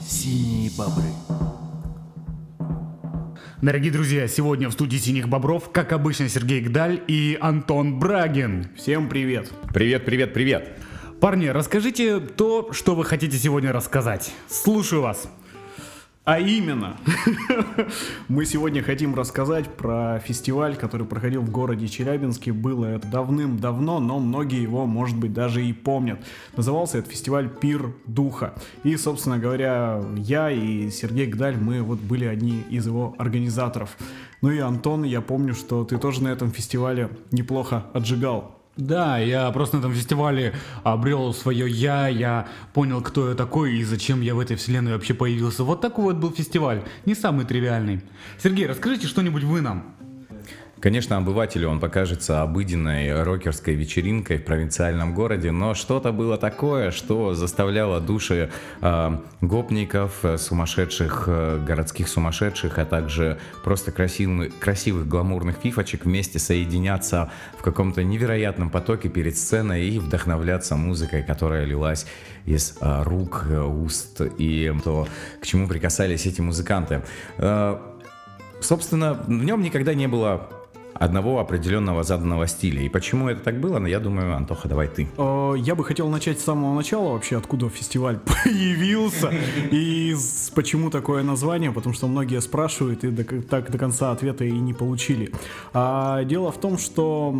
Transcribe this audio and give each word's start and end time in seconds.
Синие 0.00 0.70
бобры. 0.76 1.04
Дорогие 3.62 3.90
друзья, 3.90 4.28
сегодня 4.28 4.68
в 4.68 4.72
студии 4.72 4.96
«Синих 4.96 5.28
бобров», 5.28 5.72
как 5.72 5.92
обычно, 5.92 6.28
Сергей 6.28 6.60
Гдаль 6.60 7.02
и 7.08 7.38
Антон 7.40 7.98
Брагин. 7.98 8.68
Всем 8.76 9.08
привет. 9.08 9.50
Привет, 9.72 10.04
привет, 10.04 10.34
привет. 10.34 10.78
Парни, 11.20 11.46
расскажите 11.46 12.20
то, 12.20 12.72
что 12.72 12.94
вы 12.94 13.04
хотите 13.04 13.38
сегодня 13.38 13.72
рассказать. 13.72 14.32
Слушаю 14.48 15.02
вас. 15.02 15.28
А 16.26 16.40
именно, 16.40 16.96
мы 18.28 18.46
сегодня 18.46 18.82
хотим 18.82 19.14
рассказать 19.14 19.68
про 19.68 20.18
фестиваль, 20.18 20.74
который 20.74 21.06
проходил 21.06 21.40
в 21.40 21.50
городе 21.50 21.86
Челябинске. 21.86 22.52
Было 22.52 22.86
это 22.86 23.06
давным-давно, 23.06 24.00
но 24.00 24.18
многие 24.18 24.60
его, 24.60 24.86
может 24.86 25.16
быть, 25.16 25.32
даже 25.32 25.64
и 25.64 25.72
помнят. 25.72 26.18
Назывался 26.56 26.98
этот 26.98 27.12
фестиваль 27.12 27.48
«Пир 27.48 27.94
Духа». 28.06 28.54
И, 28.82 28.96
собственно 28.96 29.38
говоря, 29.38 30.02
я 30.16 30.50
и 30.50 30.90
Сергей 30.90 31.26
Гдаль, 31.26 31.58
мы 31.58 31.80
вот 31.82 32.00
были 32.00 32.24
одни 32.24 32.64
из 32.70 32.86
его 32.86 33.14
организаторов. 33.18 33.96
Ну 34.42 34.50
и 34.50 34.58
Антон, 34.58 35.04
я 35.04 35.20
помню, 35.20 35.54
что 35.54 35.84
ты 35.84 35.96
тоже 35.96 36.24
на 36.24 36.28
этом 36.28 36.50
фестивале 36.50 37.08
неплохо 37.30 37.86
отжигал. 37.94 38.65
Да, 38.76 39.18
я 39.18 39.50
просто 39.52 39.76
на 39.76 39.80
этом 39.80 39.94
фестивале 39.94 40.54
обрел 40.84 41.32
свое 41.32 41.66
я, 41.68 42.08
я 42.08 42.46
понял, 42.74 43.00
кто 43.00 43.30
я 43.30 43.34
такой 43.34 43.78
и 43.78 43.84
зачем 43.84 44.20
я 44.20 44.34
в 44.34 44.38
этой 44.38 44.56
вселенной 44.56 44.92
вообще 44.92 45.14
появился. 45.14 45.64
Вот 45.64 45.80
такой 45.80 46.04
вот 46.04 46.16
был 46.16 46.30
фестиваль, 46.30 46.82
не 47.06 47.14
самый 47.14 47.46
тривиальный. 47.46 48.02
Сергей, 48.38 48.66
расскажите 48.66 49.06
что-нибудь 49.06 49.44
вы 49.44 49.62
нам. 49.62 49.95
Конечно, 50.80 51.16
обывателю 51.16 51.70
он 51.70 51.80
покажется 51.80 52.42
обыденной 52.42 53.22
рокерской 53.22 53.74
вечеринкой 53.74 54.36
в 54.36 54.44
провинциальном 54.44 55.14
городе, 55.14 55.50
но 55.50 55.74
что-то 55.74 56.12
было 56.12 56.36
такое, 56.36 56.90
что 56.90 57.32
заставляло 57.32 57.98
души 57.98 58.50
э, 58.82 59.18
гопников, 59.40 60.22
сумасшедших, 60.36 61.24
э, 61.28 61.64
городских 61.66 62.08
сумасшедших, 62.08 62.78
а 62.78 62.84
также 62.84 63.38
просто 63.64 63.90
красивых, 63.90 64.58
красивых 64.58 65.08
гламурных 65.08 65.56
фифочек 65.56 66.04
вместе 66.04 66.38
соединяться 66.38 67.30
в 67.58 67.62
каком-то 67.62 68.04
невероятном 68.04 68.68
потоке 68.68 69.08
перед 69.08 69.38
сценой 69.38 69.88
и 69.88 69.98
вдохновляться 69.98 70.76
музыкой, 70.76 71.22
которая 71.22 71.64
лилась 71.64 72.06
из 72.44 72.76
э, 72.82 73.02
рук, 73.02 73.46
э, 73.48 73.60
уст 73.62 74.20
и 74.38 74.72
то, 74.84 75.08
к 75.40 75.46
чему 75.46 75.68
прикасались 75.68 76.26
эти 76.26 76.42
музыканты. 76.42 77.02
Э, 77.38 77.78
собственно, 78.60 79.14
в 79.14 79.30
нем 79.30 79.62
никогда 79.62 79.94
не 79.94 80.06
было 80.06 80.50
одного 80.98 81.40
определенного 81.40 82.02
заданного 82.02 82.46
стиля. 82.46 82.82
И 82.82 82.88
почему 82.88 83.28
это 83.28 83.40
так 83.40 83.60
было, 83.60 83.84
я 83.86 84.00
думаю, 84.00 84.34
Антоха, 84.34 84.68
давай 84.68 84.88
ты. 84.88 85.08
Э, 85.16 85.54
я 85.58 85.74
бы 85.74 85.84
хотел 85.84 86.08
начать 86.08 86.40
с 86.40 86.44
самого 86.44 86.74
начала 86.74 87.12
вообще, 87.12 87.36
откуда 87.36 87.68
фестиваль 87.68 88.18
появился 88.44 89.32
и 89.70 90.14
почему 90.54 90.90
такое 90.90 91.22
название, 91.22 91.72
потому 91.72 91.94
что 91.94 92.08
многие 92.08 92.40
спрашивают 92.40 93.04
и 93.04 93.10
так 93.42 93.70
до 93.70 93.78
конца 93.78 94.12
ответа 94.12 94.44
и 94.44 94.52
не 94.52 94.72
получили. 94.72 95.32
А, 95.72 96.24
дело 96.24 96.50
в 96.50 96.58
том, 96.58 96.78
что 96.78 97.34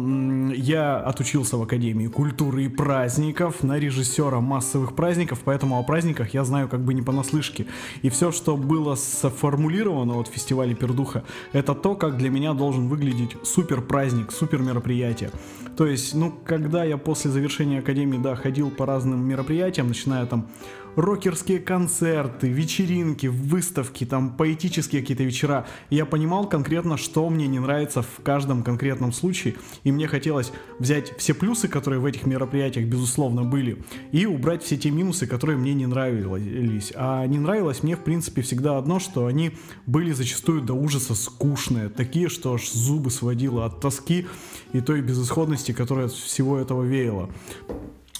я 0.55 0.99
отучился 0.99 1.57
в 1.57 1.63
Академии 1.63 2.07
культуры 2.07 2.65
и 2.65 2.69
праздников 2.69 3.63
на 3.63 3.79
режиссера 3.79 4.41
массовых 4.41 4.95
праздников, 4.95 5.41
поэтому 5.45 5.79
о 5.79 5.83
праздниках 5.83 6.35
я 6.35 6.45
знаю 6.45 6.69
как 6.69 6.81
бы 6.81 6.95
не 6.95 7.03
понаслышке. 7.03 7.67
И 8.03 8.11
все, 8.11 8.33
что 8.33 8.57
было 8.57 8.95
сформулировано 8.95 10.19
от 10.19 10.29
фестиваля 10.29 10.75
Пердуха, 10.75 11.25
это 11.53 11.75
то, 11.75 11.95
как 11.95 12.17
для 12.17 12.31
меня 12.31 12.53
должен 12.53 12.89
выглядеть 12.89 13.37
супер 13.47 13.81
праздник, 13.81 14.33
супер 14.33 14.61
мероприятие. 14.61 15.31
То 15.77 15.87
есть, 15.87 16.15
ну, 16.15 16.33
когда 16.45 16.85
я 16.85 16.97
после 16.97 17.31
завершения 17.31 17.81
академии, 17.81 18.19
да, 18.19 18.35
ходил 18.35 18.71
по 18.71 18.87
разным 18.87 19.27
мероприятиям, 19.29 19.89
начиная 19.89 20.27
там 20.27 20.49
рокерские 20.97 21.61
концерты, 21.61 22.49
вечеринки, 22.49 23.27
выставки, 23.27 24.05
там 24.05 24.37
поэтические 24.37 25.03
какие-то 25.03 25.23
вечера. 25.23 25.67
И 25.91 25.97
я 25.97 26.07
понимал 26.07 26.49
конкретно, 26.49 26.97
что 26.97 27.29
мне 27.29 27.47
не 27.47 27.59
нравится 27.59 28.03
в 28.03 28.23
каждом 28.23 28.63
конкретном 28.63 29.13
случае. 29.13 29.55
И 29.85 29.93
мне 29.93 30.09
хотелось 30.09 30.53
взять 30.79 31.17
все 31.19 31.35
плюсы, 31.35 31.69
которые 31.69 32.01
в 32.01 32.07
этих 32.07 32.27
мероприятиях, 32.27 32.87
безусловно, 32.89 33.45
были, 33.45 33.85
и 34.13 34.27
убрать 34.27 34.63
все 34.63 34.77
те 34.77 34.91
минусы, 34.91 35.27
которые 35.27 35.59
мне 35.59 35.75
не 35.75 35.87
нравились. 35.87 36.93
А 36.97 37.25
не 37.27 37.39
нравилось 37.39 37.83
мне, 37.83 37.97
в 37.97 38.01
принципе, 38.01 38.43
всегда 38.43 38.79
одно, 38.79 38.99
что 38.99 39.27
они 39.27 39.53
были 39.87 40.13
зачастую 40.13 40.63
до 40.63 40.75
ужаса 40.75 41.15
скучные. 41.15 41.89
Такие, 41.89 42.29
что 42.29 42.55
аж 42.55 42.71
зубы 42.71 43.11
сводило 43.11 43.67
от 43.67 43.81
тоски 43.81 44.27
и 44.73 44.81
той 44.81 45.03
безысходности, 45.03 45.73
которая 45.73 46.07
от 46.07 46.13
всего 46.13 46.59
этого 46.59 46.83
веяла. 46.83 47.31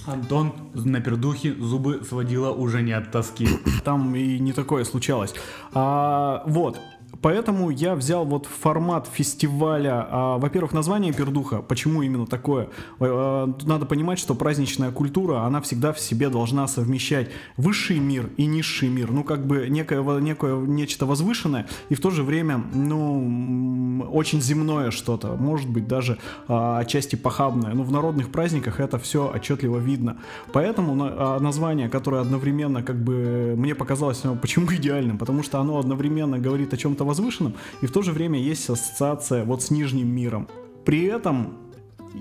Антон 0.07 0.53
на 0.75 1.01
пердухе 1.01 1.55
зубы 1.55 2.05
сводила 2.05 2.51
уже 2.51 2.83
не 2.83 2.93
от 2.93 3.11
тоски. 3.11 3.49
Там 3.85 4.15
и 4.15 4.39
не 4.39 4.53
такое 4.53 4.85
случалось. 4.85 5.35
А, 5.73 6.43
вот, 6.47 6.79
Поэтому 7.23 7.71
я 7.71 7.95
взял 7.95 8.25
вот 8.25 8.47
формат 8.47 9.09
фестиваля. 9.13 10.07
А, 10.11 10.39
во-первых, 10.39 10.73
название 10.73 11.13
пердуха. 11.13 11.63
Почему 11.63 12.03
именно 12.03 12.27
такое? 12.27 12.69
А, 13.01 13.53
надо 13.65 13.87
понимать, 13.87 14.19
что 14.19 14.35
праздничная 14.35 14.91
культура, 14.91 15.41
она 15.41 15.61
всегда 15.61 15.93
в 15.93 16.01
себе 16.01 16.29
должна 16.29 16.67
совмещать 16.67 17.31
высший 17.57 17.99
мир 17.99 18.31
и 18.37 18.47
низший 18.47 18.89
мир. 18.89 19.11
Ну, 19.11 19.25
как 19.25 19.47
бы 19.47 19.69
некое, 19.69 20.03
некое 20.21 20.57
нечто 20.57 21.07
возвышенное 21.07 21.67
и 21.89 21.95
в 21.95 22.01
то 22.01 22.11
же 22.11 22.23
время, 22.23 22.63
ну, 22.75 24.09
очень 24.13 24.41
земное 24.41 24.91
что-то. 24.91 25.37
Может 25.37 25.69
быть, 25.69 25.87
даже 25.87 26.19
а, 26.49 26.79
отчасти 26.79 27.17
похабное. 27.17 27.73
Но 27.75 27.83
в 27.83 27.93
народных 27.93 28.31
праздниках 28.31 28.81
это 28.81 28.99
все 28.99 29.31
отчетливо 29.35 29.79
видно. 29.79 30.19
Поэтому 30.53 30.97
а, 31.01 31.39
название, 31.41 31.89
которое 31.89 32.21
одновременно, 32.21 32.83
как 32.83 32.97
бы, 32.97 33.55
мне 33.57 33.75
показалось, 33.75 34.23
ну, 34.25 34.37
почему 34.37 34.67
идеальным? 34.75 35.19
Потому 35.19 35.43
что 35.43 35.61
оно 35.61 35.79
одновременно 35.79 36.39
говорит 36.39 36.75
о 36.75 36.77
чем-то 36.77 37.06
возвышенном, 37.07 37.55
и 37.81 37.87
в 37.87 37.93
то 37.93 38.03
же 38.03 38.13
время 38.13 38.41
есть 38.41 38.69
ассоциация 38.69 39.45
вот 39.45 39.63
с 39.63 39.71
нижним 39.71 40.09
миром. 40.09 40.49
При 40.85 41.05
этом 41.05 41.66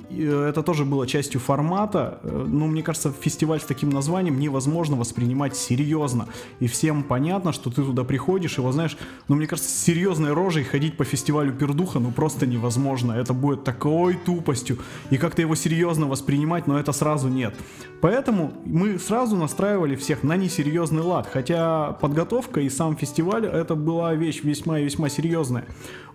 это 0.10 0.64
тоже 0.64 0.86
было 0.86 1.08
частью 1.08 1.40
формата. 1.40 2.20
Э, 2.24 2.46
но 2.48 2.68
мне 2.68 2.84
кажется, 2.84 3.12
фестиваль 3.12 3.60
с 3.60 3.66
таким 3.66 3.90
названием 3.90 4.40
невозможно 4.40 4.96
воспринимать 4.96 5.56
серьезно. 5.56 6.28
И 6.60 6.68
всем 6.68 7.04
понятно, 7.04 7.54
что 7.54 7.70
ты 7.70 7.84
туда 7.84 8.04
приходишь, 8.04 8.58
и 8.58 8.62
вот 8.62 8.74
знаешь, 8.74 8.98
ну 9.28 9.36
мне 9.36 9.48
кажется, 9.48 9.70
с 9.70 9.84
серьезной 9.84 10.34
рожей 10.34 10.64
ходить 10.64 10.98
по 10.98 11.04
фестивалю 11.04 11.54
Пердуха, 11.54 12.00
ну 12.00 12.12
просто 12.12 12.46
невозможно. 12.46 13.14
Это 13.14 13.34
будет 13.34 13.64
такой 13.64 14.16
тупостью. 14.16 14.78
И 15.10 15.18
как-то 15.18 15.42
его 15.42 15.56
серьезно 15.56 16.08
воспринимать, 16.08 16.68
но 16.68 16.80
это 16.80 16.92
сразу 16.92 17.28
нет. 17.28 17.56
Поэтому 18.02 18.54
мы 18.66 19.00
сразу 19.00 19.36
настраивали 19.36 19.96
всех 19.96 20.24
на 20.24 20.36
несерьезный 20.36 21.02
лад. 21.02 21.28
Хотя 21.32 21.94
подготовка 21.94 22.62
и 22.62 22.70
сам 22.70 22.96
фестиваль 22.96 23.46
это 23.46 23.76
была 23.76 24.14
вещь 24.14 24.44
весьма 24.44 24.80
и 24.80 24.86
весьма 24.86 25.10
серьезная. 25.10 25.66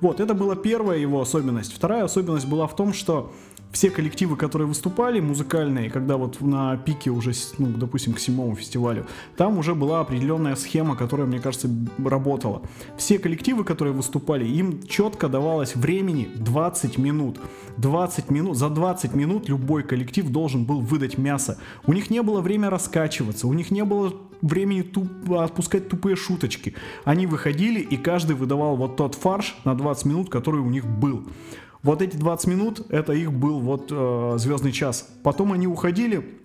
Вот, 0.01 0.21
это 0.21 0.35
была 0.35 0.57
первая 0.57 0.99
его 0.99 1.21
особенность. 1.21 1.75
Вторая 1.75 2.05
особенность 2.05 2.47
была 2.47 2.67
в 2.67 2.77
том, 2.77 2.93
что 2.93 3.33
все 3.73 3.91
коллективы, 3.91 4.37
которые 4.37 4.67
выступали, 4.67 5.21
музыкальные, 5.21 5.91
когда 5.91 6.17
вот 6.17 6.41
на 6.41 6.77
пике 6.77 7.11
уже, 7.11 7.33
ну, 7.59 7.69
допустим, 7.69 8.15
к 8.15 8.19
седьмому 8.19 8.57
фестивалю, 8.57 9.07
там 9.37 9.59
уже 9.59 9.75
была 9.75 10.01
определенная 10.01 10.57
схема, 10.57 10.97
которая, 10.97 11.27
мне 11.27 11.39
кажется, 11.39 11.69
работала. 12.05 12.63
Все 12.97 13.19
коллективы, 13.19 13.65
которые 13.65 13.95
выступали, 13.95 14.45
им 14.45 14.83
четко 14.87 15.29
давалось 15.29 15.77
времени 15.77 16.29
20 16.35 16.99
минут. 16.99 17.39
20 17.77 18.31
минут, 18.31 18.57
за 18.57 18.69
20 18.69 19.15
минут 19.15 19.49
любой 19.49 19.85
коллектив 19.85 20.29
должен 20.29 20.65
был 20.65 20.81
выдать 20.81 21.17
мясо. 21.17 21.59
У 21.87 21.93
них 21.93 22.11
не 22.11 22.23
было 22.23 22.41
время 22.41 22.71
раскачиваться, 22.71 23.47
у 23.47 23.53
них 23.53 23.71
не 23.71 23.85
было 23.85 24.13
времени 24.43 24.83
туп, 24.83 25.09
отпускать 25.33 25.89
тупые 25.89 26.17
шуточки. 26.17 26.75
Они 27.05 27.27
выходили, 27.27 27.81
и 27.81 27.97
каждый 27.97 28.35
выдавал 28.35 28.77
вот 28.77 28.97
тот 28.97 29.15
фарш 29.15 29.57
на 29.65 29.75
20 29.75 30.05
минут, 30.07 30.31
который 30.31 30.61
у 30.61 30.71
них 30.71 30.87
был. 30.87 31.25
Вот 31.83 32.03
эти 32.03 32.17
20 32.17 32.47
минут, 32.47 32.87
это 32.91 33.13
их 33.13 33.33
был 33.33 33.59
вот 33.61 33.89
э, 33.91 34.35
звездный 34.37 34.73
час. 34.73 35.09
Потом 35.23 35.53
они 35.53 35.67
уходили, 35.67 36.39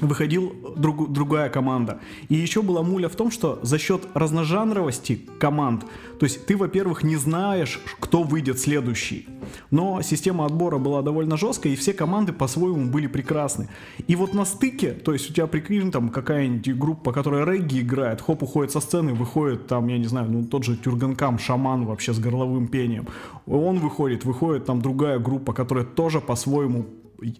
выходил 0.00 0.52
друг, 0.76 1.12
другая 1.12 1.48
команда. 1.48 2.00
И 2.28 2.34
еще 2.34 2.62
была 2.62 2.82
муля 2.82 3.08
в 3.08 3.16
том, 3.16 3.30
что 3.30 3.58
за 3.62 3.78
счет 3.78 4.02
разножанровости 4.14 5.20
команд, 5.38 5.84
то 6.18 6.26
есть 6.26 6.46
ты, 6.46 6.56
во-первых, 6.56 7.02
не 7.02 7.16
знаешь, 7.16 7.80
кто 8.00 8.22
выйдет 8.22 8.58
следующий. 8.58 9.26
Но 9.70 10.02
система 10.02 10.46
отбора 10.46 10.78
была 10.78 11.02
довольно 11.02 11.36
жесткая, 11.36 11.72
и 11.72 11.76
все 11.76 11.92
команды 11.92 12.32
по-своему 12.32 12.90
были 12.90 13.06
прекрасны. 13.06 13.68
И 14.06 14.16
вот 14.16 14.34
на 14.34 14.44
стыке, 14.44 14.92
то 14.92 15.12
есть 15.12 15.30
у 15.30 15.34
тебя 15.34 15.46
прикинь, 15.46 15.90
там 15.90 16.08
какая-нибудь 16.08 16.76
группа, 16.76 17.12
которая 17.12 17.44
регги 17.44 17.80
играет, 17.80 18.20
хоп, 18.20 18.42
уходит 18.42 18.72
со 18.72 18.80
сцены, 18.80 19.14
выходит 19.14 19.66
там, 19.66 19.88
я 19.88 19.98
не 19.98 20.06
знаю, 20.06 20.30
ну 20.30 20.44
тот 20.44 20.64
же 20.64 20.76
Тюрганкам, 20.76 21.38
шаман 21.38 21.84
вообще 21.84 22.12
с 22.12 22.18
горловым 22.18 22.68
пением. 22.68 23.06
Он 23.46 23.78
выходит, 23.78 24.24
выходит 24.24 24.64
там 24.64 24.80
другая 24.80 25.18
группа, 25.18 25.52
которая 25.52 25.84
тоже 25.84 26.20
по-своему 26.20 26.86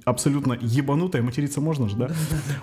абсолютно 0.04 0.56
ебанутая, 0.60 1.22
материться 1.22 1.60
можно 1.60 1.88
же, 1.88 1.96
да? 1.96 2.10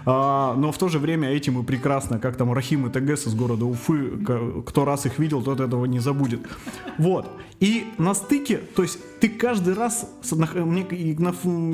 А, 0.06 0.56
но 0.56 0.72
в 0.72 0.78
то 0.78 0.90
же 0.90 1.00
время 1.00 1.30
этим 1.30 1.60
и 1.60 1.64
прекрасно, 1.64 2.20
как 2.20 2.36
там 2.36 2.52
Рахим 2.54 2.88
и 2.88 2.90
ТГС 2.90 3.28
из 3.28 3.36
города 3.36 3.66
Уфы, 3.66 4.18
кто 4.66 4.86
раз 4.86 5.06
их 5.06 5.20
видел, 5.20 5.42
тот 5.42 5.60
этого 5.60 5.86
не 5.86 6.00
забудет. 6.00 6.42
Вот. 6.98 7.28
И 7.60 7.86
на 8.00 8.16
стыке, 8.16 8.58
то 8.58 8.82
есть 8.82 8.98
ты 9.20 9.30
каждый 9.30 9.76
раз, 9.76 10.10
мне, 10.56 10.88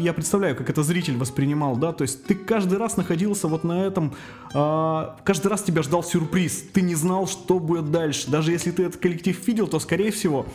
я 0.04 0.13
представляю, 0.13 0.56
как 0.56 0.69
это 0.69 0.84
зритель 0.84 1.16
воспринимал, 1.16 1.78
да, 1.78 1.94
то 1.94 2.01
есть 2.01 2.25
ты 2.25 2.36
каждый 2.36 2.78
раз 2.78 2.98
находился 2.98 3.48
вот 3.48 3.63
на 3.63 3.86
этом, 3.86 4.13
а, 4.54 5.18
каждый 5.24 5.48
раз 5.48 5.63
тебя 5.63 5.84
ждал 5.84 6.04
сюрприз, 6.04 6.66
ты 6.74 6.81
не 6.81 6.95
знал, 6.95 7.25
что 7.25 7.60
будет 7.60 7.89
дальше. 7.89 8.30
Даже 8.30 8.51
если 8.51 8.72
ты 8.72 8.84
этот 8.84 9.00
коллектив 9.00 9.48
видел, 9.48 9.68
то, 9.68 9.80
скорее 9.80 10.12
всего, 10.12 10.45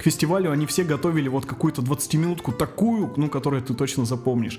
к 0.00 0.02
фестивалю 0.02 0.50
они 0.50 0.64
все 0.64 0.82
готовили 0.82 1.28
вот 1.28 1.44
какую-то 1.44 1.82
20-минутку 1.82 2.52
такую, 2.52 3.12
ну, 3.18 3.28
которую 3.28 3.60
ты 3.60 3.74
точно 3.74 4.06
запомнишь. 4.06 4.58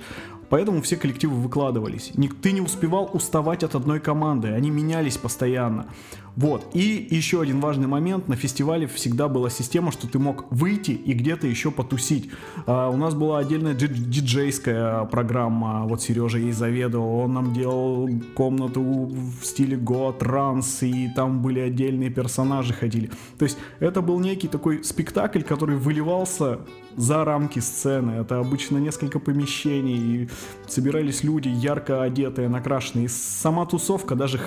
Поэтому 0.49 0.83
все 0.83 0.97
коллективы 0.97 1.33
выкладывались. 1.33 2.11
Ты 2.43 2.51
не 2.51 2.61
успевал 2.61 3.09
уставать 3.11 3.63
от 3.63 3.73
одной 3.73 3.99
команды, 3.99 4.49
они 4.49 4.69
менялись 4.69 5.17
постоянно. 5.17 5.87
Вот. 6.35 6.65
И 6.73 7.07
еще 7.09 7.41
один 7.41 7.59
важный 7.59 7.87
момент. 7.87 8.27
На 8.27 8.35
фестивале 8.35 8.87
всегда 8.87 9.27
была 9.27 9.49
система, 9.49 9.91
что 9.91 10.07
ты 10.07 10.17
мог 10.17 10.45
выйти 10.51 10.91
и 10.91 11.13
где-то 11.13 11.47
еще 11.47 11.71
потусить. 11.71 12.29
А, 12.65 12.89
у 12.89 12.97
нас 12.97 13.13
была 13.13 13.39
отдельная 13.39 13.73
дидж- 13.73 13.93
диджейская 13.93 15.05
программа. 15.05 15.85
Вот 15.85 16.01
Сережа 16.01 16.37
ей 16.37 16.51
заведовал. 16.51 17.19
Он 17.19 17.33
нам 17.33 17.53
делал 17.53 18.09
комнату 18.33 18.81
в 18.81 19.45
стиле 19.45 19.75
го, 19.75 20.11
транс, 20.11 20.83
и 20.83 21.09
там 21.15 21.41
были 21.41 21.59
отдельные 21.59 22.09
персонажи 22.09 22.73
ходили. 22.73 23.09
То 23.37 23.43
есть 23.43 23.57
это 23.79 24.01
был 24.01 24.19
некий 24.19 24.47
такой 24.47 24.83
спектакль, 24.83 25.30
который 25.39 25.77
выливался 25.77 26.59
за 26.97 27.23
рамки 27.23 27.59
сцены. 27.59 28.11
Это 28.21 28.39
обычно 28.39 28.77
несколько 28.77 29.19
помещений, 29.19 30.23
и 30.23 30.29
собирались 30.67 31.23
люди 31.23 31.47
ярко 31.47 32.03
одетые, 32.03 32.49
накрашенные. 32.49 33.05
И 33.05 33.07
сама 33.07 33.65
тусовка, 33.65 34.15
даже 34.15 34.39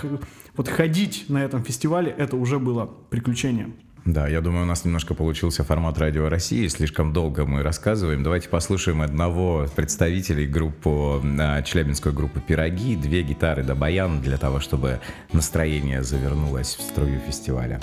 вот 0.56 0.68
ходить 0.68 1.26
на 1.28 1.42
этом 1.42 1.64
фестивале, 1.64 2.14
это 2.16 2.36
уже 2.36 2.58
было 2.58 2.90
приключением. 3.10 3.74
Да, 4.04 4.28
я 4.28 4.42
думаю, 4.42 4.64
у 4.64 4.66
нас 4.66 4.84
немножко 4.84 5.14
получился 5.14 5.64
формат 5.64 5.96
Радио 5.98 6.28
России. 6.28 6.66
Слишком 6.68 7.14
долго 7.14 7.46
мы 7.46 7.62
рассказываем. 7.62 8.22
Давайте 8.22 8.50
послушаем 8.50 9.00
одного 9.00 9.66
представителей 9.74 10.46
группы, 10.46 11.22
а, 11.40 11.62
челябинскую 11.62 12.14
группу 12.14 12.38
«Пироги». 12.38 12.96
Две 12.96 13.22
гитары 13.22 13.62
да 13.62 13.74
баян 13.74 14.20
для 14.20 14.36
того, 14.36 14.60
чтобы 14.60 15.00
настроение 15.32 16.02
завернулось 16.02 16.76
в 16.76 16.82
струю 16.82 17.18
фестиваля. 17.20 17.80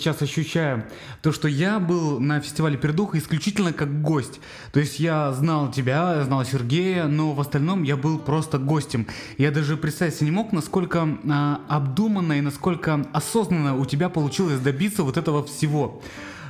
Сейчас 0.00 0.22
ощущаю? 0.22 0.84
То, 1.22 1.32
что 1.32 1.48
я 1.48 1.78
был 1.78 2.18
на 2.18 2.40
фестивале 2.40 2.76
Пердуха 2.76 3.18
исключительно 3.18 3.72
как 3.72 4.02
гость. 4.02 4.40
То 4.72 4.80
есть 4.80 4.98
я 4.98 5.32
знал 5.32 5.70
тебя, 5.70 6.24
знал 6.24 6.44
Сергея, 6.44 7.04
но 7.04 7.32
в 7.32 7.40
остальном 7.40 7.82
я 7.82 7.96
был 7.96 8.18
просто 8.18 8.58
гостем. 8.58 9.06
Я 9.38 9.50
даже 9.50 9.76
представить 9.76 10.14
себе 10.14 10.26
не 10.26 10.32
мог, 10.32 10.52
насколько 10.52 11.06
а, 11.28 11.60
обдуманно 11.68 12.34
и 12.34 12.40
насколько 12.40 13.06
осознанно 13.12 13.76
у 13.76 13.84
тебя 13.84 14.08
получилось 14.08 14.60
добиться 14.60 15.02
вот 15.02 15.16
этого 15.16 15.44
всего. 15.44 16.02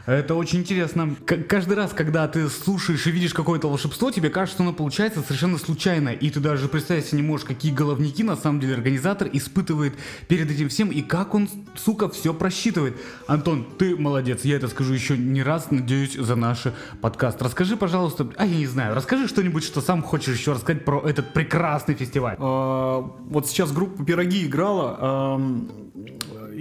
Это 0.07 0.35
очень 0.35 0.61
интересно. 0.61 1.15
К- 1.27 1.39
каждый 1.45 1.75
раз, 1.77 1.93
когда 1.93 2.27
ты 2.29 2.49
слушаешь 2.49 3.07
и 3.07 3.11
видишь 3.11 3.35
какое-то 3.35 3.69
волшебство, 3.69 4.11
тебе 4.11 4.31
кажется, 4.31 4.57
что 4.57 4.63
оно 4.65 4.73
получается 4.73 5.23
совершенно 5.23 5.59
случайно. 5.59 6.09
И 6.09 6.31
ты 6.31 6.41
даже 6.41 6.69
представить 6.69 7.07
себе 7.07 7.21
не 7.23 7.27
можешь, 7.27 7.47
какие 7.47 7.73
головники 7.73 8.23
на 8.23 8.37
самом 8.37 8.61
деле 8.61 8.75
организатор 8.75 9.29
испытывает 9.33 9.95
перед 10.29 10.51
этим 10.51 10.69
всем 10.69 10.91
и 10.91 11.03
как 11.03 11.35
он, 11.35 11.49
сука, 11.77 12.09
все 12.09 12.35
просчитывает. 12.35 12.97
Антон, 13.27 13.67
ты 13.79 13.97
молодец. 13.97 14.45
Я 14.45 14.57
это 14.57 14.69
скажу 14.69 14.95
еще 14.95 15.17
не 15.17 15.43
раз, 15.43 15.71
надеюсь, 15.71 16.15
за 16.15 16.35
наш 16.35 16.65
подкаст. 17.01 17.41
Расскажи, 17.43 17.77
пожалуйста, 17.77 18.29
а 18.37 18.47
я 18.47 18.57
не 18.57 18.67
знаю, 18.67 18.95
расскажи 18.95 19.29
что-нибудь, 19.29 19.65
что 19.65 19.81
сам 19.81 20.03
хочешь 20.03 20.37
еще 20.37 20.53
рассказать 20.53 20.85
про 20.85 21.01
этот 21.09 21.33
прекрасный 21.33 21.95
фестиваль. 21.95 22.37
А, 22.39 23.01
Вот 23.29 23.47
сейчас 23.49 23.71
группа 23.73 24.05
«Пироги» 24.05 24.47
играла, 24.47 25.39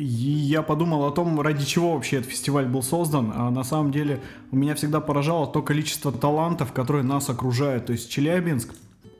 я 0.01 0.61
подумал 0.61 1.05
о 1.05 1.11
том, 1.11 1.39
ради 1.41 1.65
чего 1.65 1.93
вообще 1.93 2.17
этот 2.17 2.31
фестиваль 2.31 2.65
был 2.65 2.83
создан. 2.83 3.31
А 3.35 3.49
на 3.51 3.63
самом 3.63 3.91
деле 3.91 4.21
у 4.51 4.55
меня 4.55 4.75
всегда 4.75 4.99
поражало 4.99 5.47
то 5.47 5.61
количество 5.61 6.11
талантов, 6.11 6.73
которые 6.73 7.03
нас 7.03 7.29
окружают. 7.29 7.87
То 7.87 7.93
есть 7.93 8.09
Челябинск 8.09 8.73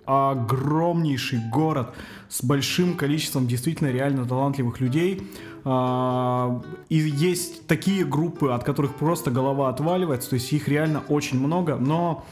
огромнейший 0.05 1.39
город 1.51 1.93
с 2.29 2.43
большим 2.43 2.95
количеством 2.95 3.45
действительно 3.45 3.89
реально 3.89 4.25
талантливых 4.25 4.79
людей. 4.79 5.21
А, 5.65 6.61
И 6.89 6.95
есть 6.95 7.67
такие 7.67 8.05
группы, 8.05 8.49
от 8.49 8.63
которых 8.63 8.95
просто 8.95 9.29
голова 9.29 9.69
отваливается, 9.69 10.31
то 10.31 10.33
есть 10.35 10.51
их 10.51 10.67
реально 10.67 11.03
очень 11.09 11.39
много, 11.39 11.75
но 11.75 12.25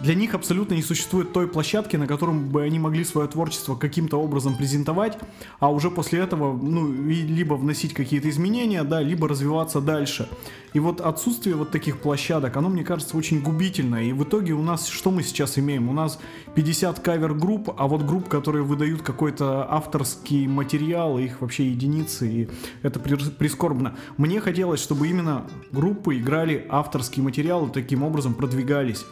для 0.00 0.14
них 0.14 0.34
абсолютно 0.34 0.74
не 0.74 0.82
существует 0.82 1.32
той 1.32 1.46
площадки, 1.46 1.96
на 1.96 2.06
котором 2.06 2.48
бы 2.48 2.62
они 2.62 2.78
могли 2.78 3.04
свое 3.04 3.28
творчество 3.28 3.76
каким-то 3.76 4.16
образом 4.18 4.56
презентовать, 4.56 5.18
а 5.58 5.70
уже 5.70 5.90
после 5.90 6.20
этого, 6.20 6.56
ну, 6.56 6.90
либо 6.90 7.54
вносить 7.54 7.92
какие-то 7.92 8.28
изменения, 8.30 8.82
да, 8.82 9.02
либо 9.02 9.28
развиваться 9.28 9.80
дальше. 9.80 10.28
И 10.72 10.80
вот 10.80 11.00
отсутствие 11.00 11.56
вот 11.56 11.70
таких 11.70 12.00
площадок, 12.00 12.56
оно, 12.56 12.68
мне 12.68 12.84
кажется, 12.84 13.16
очень 13.16 13.42
губительно. 13.42 14.04
И 14.04 14.12
в 14.12 14.22
итоге 14.24 14.52
у 14.52 14.62
нас, 14.62 14.86
что 14.86 15.10
мы 15.10 15.22
сейчас 15.22 15.58
имеем? 15.58 15.88
У 15.88 15.92
нас 15.92 16.18
50 16.54 17.00
кавер-групп, 17.00 17.74
а 17.76 17.88
вот 17.88 18.02
групп, 18.02 18.28
которые 18.28 18.62
выдают 18.62 19.02
какой-то 19.02 19.66
авторский 19.70 20.46
материал, 20.46 21.18
их 21.18 21.40
вообще 21.40 21.66
единицы, 21.66 22.28
и 22.28 22.48
это 22.82 23.00
при- 23.00 23.16
прискорбно. 23.16 23.96
Мне 24.16 24.40
хотелось, 24.40 24.80
чтобы 24.80 25.08
именно 25.08 25.46
группы 25.72 26.16
играли 26.16 26.66
авторский 26.70 27.22
материал 27.22 27.66
и 27.66 27.72
таким 27.72 28.02
образом 28.02 28.34
продвигались. 28.34 29.04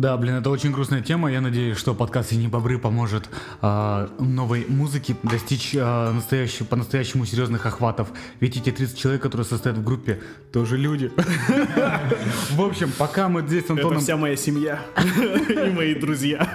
Да, 0.00 0.16
блин, 0.16 0.36
это 0.36 0.48
очень 0.48 0.72
грустная 0.72 1.02
тема. 1.02 1.30
Я 1.30 1.42
надеюсь, 1.42 1.76
что 1.76 1.94
подкаст 1.94 2.30
«Синие 2.30 2.48
бобры» 2.48 2.78
поможет 2.78 3.28
а, 3.60 4.08
новой 4.18 4.64
музыке 4.66 5.14
достичь 5.22 5.76
а, 5.78 6.10
настоящего, 6.10 6.64
по-настоящему 6.64 7.26
серьезных 7.26 7.66
охватов. 7.66 8.08
Ведь 8.40 8.56
эти 8.56 8.72
30 8.72 8.96
человек, 8.96 9.20
которые 9.20 9.44
состоят 9.44 9.76
в 9.76 9.84
группе, 9.84 10.22
тоже 10.54 10.78
люди. 10.78 11.12
В 12.52 12.62
общем, 12.62 12.90
пока 12.96 13.28
мы 13.28 13.42
здесь 13.42 13.64
с 13.64 13.64
Это 13.64 13.74
Антоном... 13.74 14.00
вся 14.00 14.16
моя 14.16 14.36
семья 14.36 14.80
и 15.50 15.70
мои 15.70 15.94
друзья. 15.94 16.50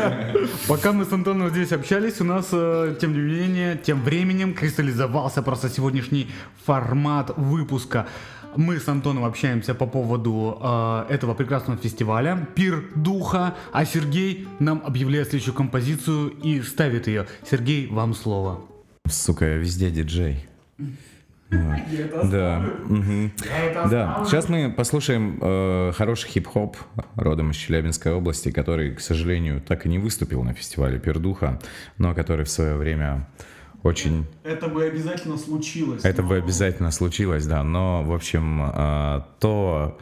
Пока 0.66 0.90
мы 0.90 1.04
с 1.04 1.12
Антоном 1.12 1.48
здесь 1.50 1.70
общались, 1.70 2.20
у 2.20 2.24
нас, 2.24 2.48
э, 2.50 2.96
тем 3.00 3.12
не 3.12 3.20
менее, 3.20 3.80
тем 3.80 4.02
временем 4.02 4.52
кристаллизовался 4.52 5.42
просто 5.42 5.68
сегодняшний 5.68 6.28
формат 6.66 7.30
выпуска. 7.36 8.08
Мы 8.56 8.80
с 8.80 8.88
Антоном 8.88 9.24
общаемся 9.24 9.74
по 9.74 9.86
поводу 9.86 10.58
э, 10.60 11.06
этого 11.08 11.34
прекрасного 11.34 11.78
фестиваля 11.78 12.48
«Пир 12.54 12.82
духа», 12.96 13.54
а 13.72 13.84
Сергей 13.84 14.48
нам 14.58 14.82
объявляет 14.84 15.28
следующую 15.28 15.54
композицию 15.54 16.30
и 16.30 16.60
ставит 16.62 17.06
ее. 17.06 17.26
Сергей, 17.48 17.86
вам 17.86 18.12
слово. 18.14 18.60
Сука, 19.08 19.44
я 19.44 19.56
везде 19.56 19.90
диджей. 19.90 20.46
Да. 21.50 22.64
Да. 23.90 24.24
Сейчас 24.24 24.48
мы 24.48 24.70
послушаем 24.70 25.36
э, 25.42 25.92
хороший 25.96 26.28
хип-хоп 26.28 26.76
родом 27.16 27.50
из 27.50 27.56
Челябинской 27.56 28.12
области, 28.12 28.52
который, 28.52 28.94
к 28.94 29.00
сожалению, 29.00 29.60
так 29.60 29.84
и 29.84 29.88
не 29.88 29.98
выступил 29.98 30.44
на 30.44 30.54
фестивале 30.54 31.00
Пердуха, 31.00 31.58
но 31.98 32.14
который 32.14 32.44
в 32.44 32.50
свое 32.50 32.76
время 32.76 33.26
очень 33.82 34.26
Это 34.44 34.68
бы 34.68 34.84
обязательно 34.84 35.36
случилось. 35.36 36.04
Это 36.04 36.22
бы 36.22 36.36
обязательно 36.36 36.90
случилось, 36.90 37.46
да. 37.46 37.62
Но, 37.62 38.02
в 38.02 38.12
общем, 38.12 38.60
а, 38.62 39.26
то, 39.40 39.98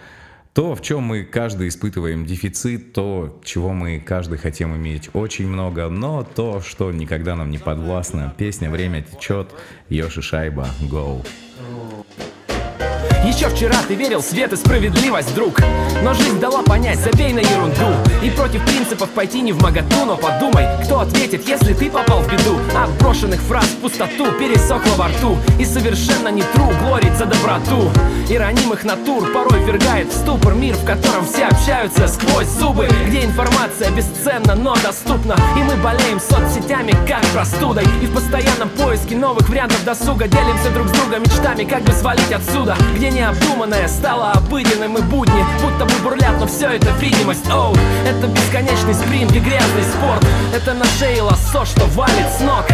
то, 0.53 0.75
в 0.75 0.83
чем 0.83 1.03
мы 1.03 1.25
каждый 1.25 1.69
испытываем 1.69 2.27
дефицит, 2.27 2.93
то, 2.93 3.41
чего 3.45 3.73
мы 3.73 4.01
каждый 4.01 4.39
хотим 4.39 4.75
иметь 4.75 5.11
очень 5.13 5.47
много, 5.47 5.89
но 5.89 6.25
то, 6.25 6.61
что 6.61 6.91
никогда 6.91 7.37
нам 7.37 7.51
не 7.51 7.59
подвластно. 7.59 8.35
Песня 8.37 8.71
«Время 8.71 9.03
течет», 9.03 9.55
Йоши 9.89 10.23
Шайба, 10.23 10.69
Go. 10.91 11.25
Еще 13.25 13.49
вчера 13.49 13.77
ты 13.87 13.95
верил 13.95 14.21
в 14.21 14.25
свет 14.25 14.53
и 14.53 14.57
справедливость, 14.57 15.35
друг. 15.35 15.61
Но 16.03 16.15
жизнь 16.15 16.39
дала 16.39 16.63
понять, 16.63 16.99
забей 16.99 17.33
на 17.33 17.41
ерунду. 17.41 17.87
И 18.23 18.31
против 18.31 18.65
принципов 18.65 19.11
пойти 19.11 19.41
не 19.41 19.53
в 19.53 19.61
моготу 19.61 20.05
Но 20.07 20.17
подумай, 20.17 20.67
кто 20.85 21.01
ответит, 21.01 21.47
если 21.47 21.75
ты 21.75 21.91
попал 21.91 22.21
в 22.21 22.31
беду. 22.31 22.57
От 22.77 22.91
брошенных 22.99 23.41
фраз 23.41 23.67
в 23.67 23.77
пустоту 23.79 24.27
пересохло 24.39 24.93
во 24.97 25.09
рту. 25.09 25.37
И 25.59 25.65
совершенно 25.65 26.29
не 26.29 26.43
тру 26.43 26.71
глорит 26.83 27.17
за 27.17 27.27
доброту. 27.27 27.91
И 28.29 28.37
ранимых 28.37 28.85
натур 28.85 29.31
порой 29.33 29.65
ввергает 29.65 30.13
в 30.13 30.17
ступор 30.17 30.55
Мир, 30.55 30.75
в 30.75 30.85
котором 30.85 31.27
все 31.27 31.47
общаются 31.47 32.07
сквозь 32.09 32.47
зубы. 32.47 32.89
Где 33.07 33.25
информация 33.25 33.91
бесценна, 33.91 34.55
но 34.55 34.75
доступна. 34.77 35.37
И 35.57 35.63
мы 35.63 35.75
болеем 35.83 36.21
соцсетями, 36.21 36.95
как 37.09 37.25
простудой. 37.33 37.85
И 38.03 38.07
в 38.07 38.15
постоянном 38.15 38.69
поиске 38.71 39.17
новых 39.17 39.49
вариантов 39.49 39.85
досуга 39.85 40.29
Делимся 40.29 40.71
друг 40.71 40.89
с 40.89 40.93
другом 40.93 41.23
мечтами, 41.23 41.65
как 41.65 41.83
бы 41.83 41.93
свалить 41.93 42.31
отсюда. 42.31 42.77
Где 42.95 43.08
необдуманное 43.11 43.88
стало 43.88 44.33
обыденным 44.33 44.97
и 44.99 45.03
будни 45.03 45.45
Будто 45.62 45.85
бы 45.85 46.03
бурлят, 46.03 46.38
но 46.38 46.47
все 46.47 46.71
это 46.71 46.91
видимость. 47.00 47.49
Оу, 47.50 47.75
это 48.07 48.27
бесконечный 48.27 48.95
спринт 48.95 49.33
и 49.33 49.41
грязный 49.41 49.83
спорт. 49.83 50.25
Это 50.55 50.75
на 50.75 50.85
шее 50.85 51.23
лассо, 51.23 51.65
что 51.65 51.85
валит 51.87 52.29
с 52.37 52.41
ног. 52.41 52.65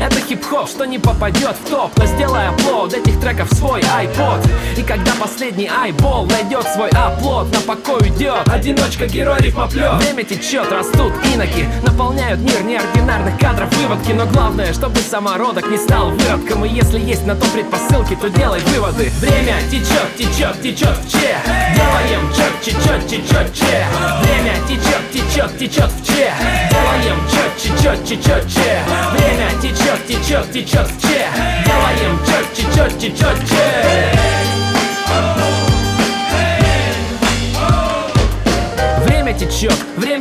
Это 0.00 0.20
хип-хоп, 0.20 0.68
что 0.68 0.84
не 0.84 0.98
попадет 0.98 1.56
в 1.64 1.70
топ. 1.70 1.96
Но 1.96 2.06
сделай 2.06 2.48
аплод 2.48 2.94
этих 2.94 3.20
треков 3.20 3.52
свой 3.52 3.80
iPod. 3.80 4.48
И 4.76 4.82
когда 4.82 5.12
последний 5.20 5.68
айбол 5.68 6.26
найдет 6.26 6.66
свой 6.68 6.88
оплот 6.90 7.50
На 7.52 7.60
покой 7.60 8.00
уйдет 8.00 8.46
одиночка, 8.46 9.06
герой 9.06 9.38
рифмоплет 9.40 9.94
Время 10.02 10.22
течет, 10.22 10.70
растут 10.70 11.12
иноки. 11.34 11.68
Наполняют 11.84 12.40
мир 12.40 12.62
неординарных 12.62 13.38
кадров 13.38 13.74
выводки. 13.76 14.12
Но 14.12 14.26
главное, 14.26 14.72
чтобы 14.72 14.98
самородок 14.98 15.68
не 15.68 15.78
стал 15.78 16.10
выродком. 16.10 16.64
И 16.64 16.68
если 16.68 16.98
есть 16.98 17.26
на 17.26 17.34
то 17.34 17.46
предпосылки, 17.48 18.14
то 18.14 18.28
делай 18.28 18.60
выводы. 18.60 19.10
Время 19.20 19.54
течет, 19.70 19.77
течет, 19.84 20.62
течет 20.62 20.96
в 20.96 21.10
че? 21.10 21.36
Делаем 21.74 22.32
чет, 22.34 22.60
течет, 22.60 23.06
течет 23.06 23.54
че? 23.54 23.86
Время 24.22 24.54
течет, 24.66 25.10
течет, 25.12 25.58
течет 25.58 25.90
в 25.92 26.06
че? 26.06 26.32
Делаем 26.70 27.20
чет, 27.30 27.56
течет, 27.56 28.04
течет 28.04 28.48
че? 28.48 28.82
Время 29.12 29.50
течет, 29.60 30.06
течет, 30.06 30.52
течет 30.52 30.90
в 30.90 31.00
че? 31.00 31.26
Делаем 31.64 32.18
чет, 32.26 32.54
течет, 32.54 32.98
течет 32.98 33.37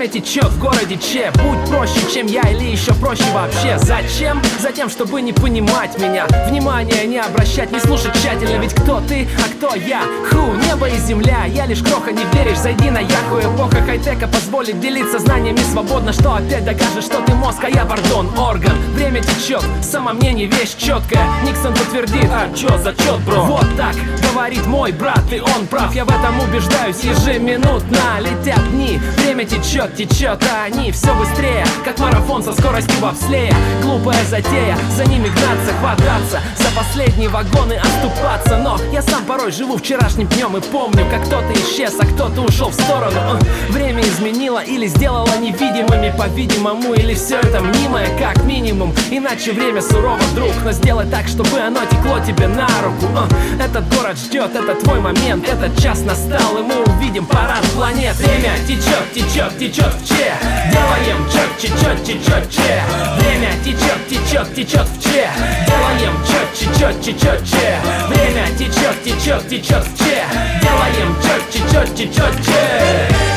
время 0.08 0.22
течет 0.22 0.46
в 0.46 0.60
городе 0.60 0.98
Че? 0.98 1.32
Будь 1.44 1.70
проще, 1.70 2.00
чем 2.14 2.28
я 2.28 2.42
или 2.42 2.72
еще 2.72 2.94
проще 2.96 3.24
вообще. 3.34 3.78
Зачем? 3.78 4.42
Затем, 4.60 4.90
чтобы 4.90 5.22
не 5.22 5.34
понимать 5.34 6.00
меня. 6.00 6.26
Внимание 6.48 7.06
не 7.06 7.20
обращать, 7.20 7.72
не 7.72 7.80
слушать 7.80 8.14
тщательно. 8.14 8.60
Ведь 8.60 8.74
кто 8.74 9.02
ты, 9.02 9.28
а 9.38 9.50
кто 9.54 9.76
я? 9.76 10.02
Ху, 10.30 10.54
небо 10.66 10.88
и 10.88 10.98
земля. 10.98 11.46
Я 11.46 11.66
лишь 11.66 11.82
кроха, 11.82 12.12
не 12.12 12.24
веришь, 12.34 12.58
зайди 12.58 12.90
на 12.90 13.00
яху 13.00 13.40
Эпоха 13.40 13.82
хай-тека 13.86 14.28
позволит 14.28 14.80
делиться 14.80 15.20
знаниями 15.20 15.60
свободно. 15.72 16.14
Что 16.14 16.36
опять 16.36 16.66
докажет, 16.66 17.04
что 17.04 17.22
ты 17.22 17.34
мозг, 17.34 17.64
а 17.64 17.70
я 17.70 17.86
пардон, 17.86 18.30
орган. 18.38 18.74
Время 18.94 19.22
течет, 19.22 19.64
самомнение 19.82 20.48
вещь 20.48 20.76
четкая 20.78 21.28
Никсон 21.44 21.74
подтвердит, 21.74 22.30
а 22.32 22.54
чё 22.56 22.78
за 22.78 22.94
чет, 22.94 23.20
бро? 23.26 23.44
Вот 23.46 23.66
так 23.78 23.96
говорит 24.38 24.66
мой 24.68 24.92
брат, 24.92 25.24
и 25.32 25.40
он 25.40 25.66
прав. 25.68 25.94
Я 25.96 26.06
в 26.06 26.10
этом 26.10 26.40
убеждаюсь. 26.40 27.00
Ежеминутно 27.02 28.20
Летят 28.20 28.72
дни, 28.72 29.00
время 29.18 29.46
течет, 29.46 29.97
течет, 29.98 30.44
а 30.44 30.66
они 30.66 30.92
все 30.92 31.14
быстрее. 31.16 31.66
Как 31.84 31.98
марафон 31.98 32.44
со 32.44 32.54
скоростью 32.54 33.00
бобслея 33.02 33.54
Глупая 33.82 34.24
затея, 34.26 34.78
за 34.96 35.06
ними 35.06 35.28
гнаться, 35.28 35.74
хвататься 35.80 36.40
За 36.56 36.70
последние 36.76 37.30
вагоны 37.30 37.74
оступаться. 37.74 38.58
Но 38.58 38.78
я 38.94 39.02
сам 39.02 39.26
порой 39.26 39.52
живу 39.52 39.78
вчерашним 39.78 40.28
днем 40.28 40.56
И 40.56 40.62
помню, 40.62 41.06
как 41.10 41.26
кто-то 41.26 41.52
исчез, 41.54 41.96
а 42.00 42.06
кто-то 42.06 42.42
ушел 42.42 42.70
в 42.70 42.74
сторону. 42.76 43.18
Э, 43.18 43.72
время 43.72 44.02
изменило 44.04 44.64
или 44.64 44.86
сделало 44.86 45.36
невидимыми 45.40 46.14
По-видимому, 46.16 46.94
или 46.94 47.16
все 47.16 47.38
это 47.40 47.62
мнимое, 47.62 48.08
как 48.20 48.44
минимум. 48.44 48.94
Иначе 49.10 49.52
время 49.52 49.82
сурово, 49.82 50.20
друг 50.36 50.52
Но 50.64 50.72
сделай 50.74 51.08
так, 51.08 51.28
чтобы 51.28 51.60
оно 51.60 51.80
текло 51.86 52.20
тебе 52.20 52.48
на 52.48 52.68
руку. 52.84 53.08
А, 53.16 53.28
Этот 53.64 53.90
город 53.96 54.18
ждет, 54.20 54.56
это 54.56 54.76
твой 54.76 55.00
момент 55.00 55.50
Этот 55.50 55.82
час 55.82 56.02
настал, 56.02 56.60
и 56.60 56.62
мы 56.62 56.84
увидим 56.84 57.26
парад 57.26 57.64
планет. 57.74 58.16
Время 58.18 58.54
течет, 58.68 59.12
течет, 59.14 59.58
течет 59.58 59.87
в 59.94 60.08
че 60.08 60.34
Делаем 60.72 61.30
чет, 61.30 61.58
течет, 61.58 62.04
течет, 62.04 62.50
че 62.50 62.84
Время 63.18 63.52
течет, 63.64 64.08
течет, 64.08 64.56
течет 64.56 64.88
в 64.88 65.04
че 65.04 65.30
Делаем 65.68 66.16
чет, 66.28 66.54
течет, 66.54 67.02
течет, 67.02 67.46
че 67.46 67.80
Время 68.08 68.48
течет, 68.58 69.04
течет, 69.04 69.48
течет 69.50 69.84
в 69.84 69.98
че 69.98 70.26
Делаем 70.62 71.16
чет, 71.22 71.50
течет, 71.52 71.96
течет, 71.96 73.37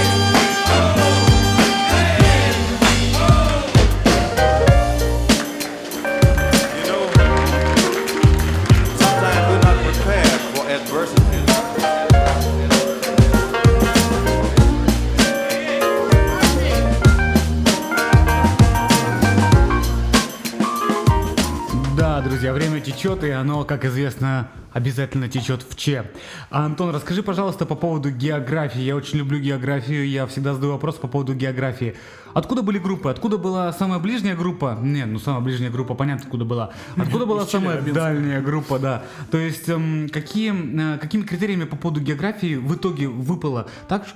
течет, 22.90 23.24
и 23.24 23.30
оно, 23.30 23.64
как 23.64 23.84
известно, 23.84 24.48
обязательно 24.72 25.28
течет 25.28 25.64
в 25.68 25.76
Че. 25.76 26.10
А, 26.50 26.64
Антон, 26.64 26.94
расскажи, 26.94 27.22
пожалуйста, 27.22 27.66
по 27.66 27.74
поводу 27.74 28.10
географии. 28.10 28.80
Я 28.80 28.96
очень 28.96 29.18
люблю 29.18 29.38
географию, 29.38 30.08
я 30.08 30.26
всегда 30.26 30.54
задаю 30.54 30.72
вопрос 30.72 30.96
по 30.96 31.08
поводу 31.08 31.34
географии. 31.34 31.96
Откуда 32.32 32.62
были 32.62 32.78
группы? 32.78 33.10
Откуда 33.10 33.38
была 33.38 33.72
самая 33.72 33.98
ближняя 33.98 34.36
группа? 34.36 34.78
Не, 34.80 35.04
ну 35.04 35.18
самая 35.18 35.40
ближняя 35.40 35.70
группа, 35.70 35.94
понятно, 35.94 36.24
откуда 36.24 36.44
была. 36.44 36.70
Откуда 36.96 37.26
была 37.26 37.46
самая 37.46 37.80
дальняя 37.80 38.40
группа, 38.40 38.78
да. 38.78 39.02
То 39.30 39.38
есть, 39.38 39.68
эм, 39.68 40.08
какие, 40.08 40.94
э, 40.94 40.98
какими 40.98 41.22
критериями 41.22 41.64
по 41.64 41.76
поводу 41.76 42.00
географии 42.00 42.56
в 42.56 42.74
итоге 42.74 43.08
выпало? 43.08 43.68
Так, 43.88 44.06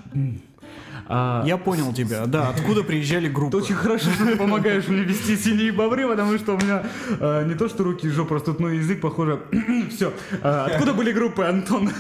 а, 1.07 1.43
Я 1.47 1.57
понял 1.57 1.93
тебя, 1.93 2.27
да, 2.27 2.49
откуда 2.49 2.83
приезжали 2.83 3.29
группы. 3.29 3.57
это 3.57 3.65
очень 3.65 3.75
хорошо, 3.75 4.11
что 4.11 4.25
ты 4.27 4.37
помогаешь 4.37 4.89
мне 4.89 5.03
вести 5.03 5.37
синие 5.37 5.73
бобры, 5.73 6.07
потому 6.09 6.39
что 6.39 6.55
у 6.55 6.59
меня 6.59 6.85
э, 7.21 7.45
не 7.47 7.55
то 7.55 7.69
что 7.69 7.85
руки 7.85 8.07
и 8.07 8.11
жопа 8.11 8.37
растут, 8.37 8.61
но 8.61 8.69
язык, 8.69 9.01
похоже. 9.01 9.41
Все. 9.91 10.13
откуда 10.43 10.95
были 10.95 11.13
группы, 11.13 11.45
Антон? 11.45 11.91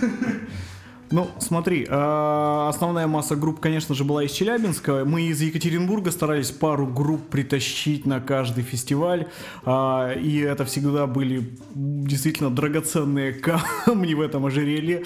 Ну, 1.11 1.28
смотри, 1.38 1.87
э, 1.88 2.66
основная 2.68 3.06
масса 3.06 3.37
групп, 3.37 3.61
конечно 3.61 3.94
же, 3.94 4.04
была 4.04 4.25
из 4.25 4.32
Челябинска. 4.32 5.04
Мы 5.04 5.23
из 5.23 5.40
Екатеринбурга 5.40 6.11
старались 6.11 6.50
пару 6.50 6.87
групп 6.87 7.28
притащить 7.28 8.06
на 8.06 8.20
каждый 8.20 8.64
фестиваль. 8.64 9.28
а, 9.64 10.12
И 10.14 10.38
это 10.38 10.64
всегда 10.64 11.06
были 11.06 11.50
действительно 11.75 12.50
драгоценные 12.50 13.32
камни 13.87 14.14
в 14.14 14.20
этом 14.20 14.46
ожерелье. 14.46 15.04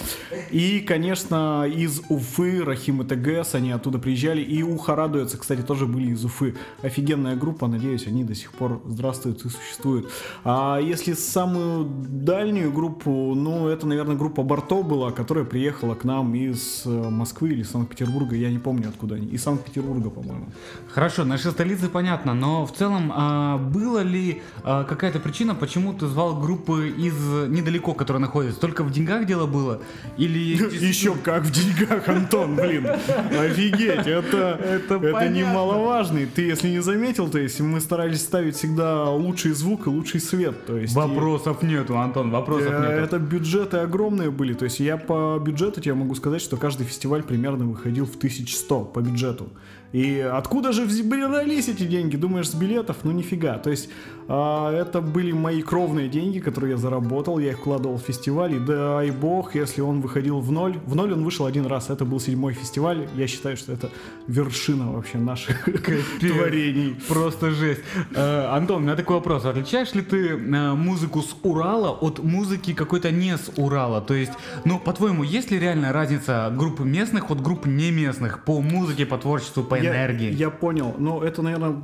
И, 0.50 0.80
конечно, 0.80 1.66
из 1.66 2.00
Уфы, 2.08 2.64
Рахим 2.64 3.02
и 3.02 3.04
ТГС, 3.04 3.54
они 3.54 3.72
оттуда 3.72 3.98
приезжали. 3.98 4.40
И 4.40 4.62
Уха 4.62 4.94
радуется, 4.94 5.36
кстати, 5.36 5.62
тоже 5.62 5.86
были 5.86 6.12
из 6.12 6.24
Уфы. 6.24 6.54
Офигенная 6.82 7.36
группа, 7.36 7.66
надеюсь, 7.66 8.06
они 8.06 8.24
до 8.24 8.34
сих 8.34 8.52
пор 8.52 8.80
здравствуют 8.86 9.44
и 9.44 9.48
существуют. 9.48 10.10
А 10.44 10.78
если 10.78 11.12
самую 11.12 11.84
дальнюю 11.84 12.72
группу, 12.72 13.34
ну, 13.34 13.68
это, 13.68 13.86
наверное, 13.86 14.16
группа 14.16 14.42
Барто 14.42 14.82
была, 14.82 15.10
которая 15.10 15.44
приехала 15.44 15.87
к 15.94 16.04
нам 16.04 16.34
из 16.34 16.82
э, 16.84 16.88
Москвы 16.88 17.50
или 17.50 17.62
Санкт-Петербурга, 17.62 18.36
я 18.36 18.50
не 18.50 18.58
помню, 18.58 18.88
откуда 18.88 19.16
они. 19.16 19.26
Из 19.28 19.42
Санкт-Петербурга, 19.42 20.10
по-моему. 20.10 20.46
Хорошо, 20.92 21.24
наши 21.24 21.50
столицы 21.50 21.88
понятно, 21.88 22.34
но 22.34 22.66
в 22.66 22.72
целом 22.72 23.12
а, 23.14 23.58
была 23.58 24.02
ли 24.02 24.42
а, 24.62 24.84
какая-то 24.84 25.20
причина, 25.20 25.54
почему 25.54 25.92
ты 25.94 26.06
звал 26.06 26.40
группы 26.40 26.88
из 26.88 27.14
недалеко, 27.48 27.94
которые 27.94 28.20
находятся? 28.20 28.60
Только 28.60 28.84
в 28.84 28.90
деньгах 28.90 29.26
дело 29.26 29.46
было? 29.46 29.80
Или... 30.16 30.38
Еще 30.88 31.14
как 31.14 31.42
в 31.44 31.50
деньгах, 31.50 32.08
Антон, 32.08 32.56
блин. 32.56 32.86
Офигеть, 32.86 34.06
это, 34.06 34.58
это, 34.62 34.98
понятно. 34.98 35.28
немаловажно. 35.28 36.18
И 36.18 36.26
Ты, 36.26 36.42
если 36.42 36.68
не 36.68 36.80
заметил, 36.80 37.28
то 37.28 37.38
есть 37.38 37.60
мы 37.60 37.80
старались 37.80 38.20
ставить 38.22 38.56
всегда 38.56 39.10
лучший 39.10 39.52
звук 39.52 39.86
и 39.86 39.90
лучший 39.90 40.20
свет. 40.20 40.66
То 40.66 40.76
есть, 40.76 40.94
и- 40.94 40.96
Вопросов 40.96 41.62
нету, 41.62 41.98
Антон, 41.98 42.30
вопросов 42.30 42.68
Э, 42.70 42.80
нету. 42.80 42.92
Это 42.92 43.18
бюджеты 43.18 43.78
огромные 43.78 44.30
были. 44.30 44.54
То 44.54 44.64
есть 44.64 44.80
я 44.80 44.96
по 44.96 45.38
бюджету 45.38 45.77
тебе 45.80 45.94
могу 45.94 46.14
сказать, 46.14 46.40
что 46.40 46.56
каждый 46.56 46.86
фестиваль 46.86 47.22
примерно 47.22 47.64
выходил 47.66 48.06
в 48.06 48.16
1100 48.16 48.84
по 48.86 49.00
бюджету. 49.00 49.48
И 49.92 50.20
откуда 50.20 50.72
же 50.72 50.86
брались 51.02 51.68
эти 51.68 51.84
деньги? 51.84 52.16
Думаешь, 52.16 52.50
с 52.50 52.54
билетов? 52.54 52.98
Ну 53.04 53.12
нифига. 53.12 53.58
То 53.58 53.70
есть 53.70 53.88
это 54.28 55.00
были 55.00 55.32
мои 55.32 55.62
кровные 55.62 56.08
деньги, 56.08 56.38
которые 56.38 56.72
я 56.72 56.76
заработал. 56.76 57.38
Я 57.38 57.50
их 57.52 57.58
вкладывал 57.58 57.96
в 57.96 58.02
фестиваль. 58.02 58.54
И 58.54 58.58
дай 58.58 59.10
бог, 59.10 59.54
если 59.54 59.80
он 59.80 60.00
выходил 60.00 60.40
в 60.40 60.52
ноль. 60.52 60.78
В 60.86 60.94
ноль 60.94 61.12
он 61.14 61.24
вышел 61.24 61.46
один 61.46 61.66
раз. 61.66 61.88
Это 61.90 62.04
был 62.04 62.20
седьмой 62.20 62.52
фестиваль. 62.52 63.08
Я 63.16 63.26
считаю, 63.26 63.56
что 63.56 63.72
это 63.72 63.90
вершина 64.26 64.92
вообще 64.92 65.18
наших 65.18 65.64
творений. 66.20 66.96
Просто 67.08 67.50
жесть. 67.52 67.80
Э, 68.14 68.46
Антон, 68.54 68.76
у 68.76 68.80
меня 68.84 68.96
такой 68.96 69.16
вопрос. 69.16 69.44
Отличаешь 69.46 69.94
ли 69.94 70.02
ты 70.02 70.28
э, 70.28 70.74
музыку 70.74 71.22
с 71.22 71.34
Урала 71.42 71.90
от 71.90 72.18
музыки 72.22 72.74
какой-то 72.74 73.10
не 73.10 73.36
с 73.36 73.50
Урала? 73.56 74.00
То 74.00 74.14
есть, 74.14 74.32
ну, 74.64 74.78
по-твоему, 74.78 75.22
есть 75.22 75.50
ли 75.50 75.58
реальная 75.58 75.92
разница 75.92 76.52
группы 76.54 76.84
местных 76.84 77.30
от 77.30 77.40
групп 77.40 77.66
не 77.66 77.90
местных 77.90 78.44
по 78.44 78.60
музыке, 78.60 79.06
по 79.06 79.16
творчеству, 79.16 79.62
по 79.64 79.74
Я- 79.76 79.90
энергии? 79.90 80.32
Я, 80.32 80.50
понял. 80.50 80.94
Но 80.98 81.22
это, 81.22 81.40
наверное, 81.42 81.74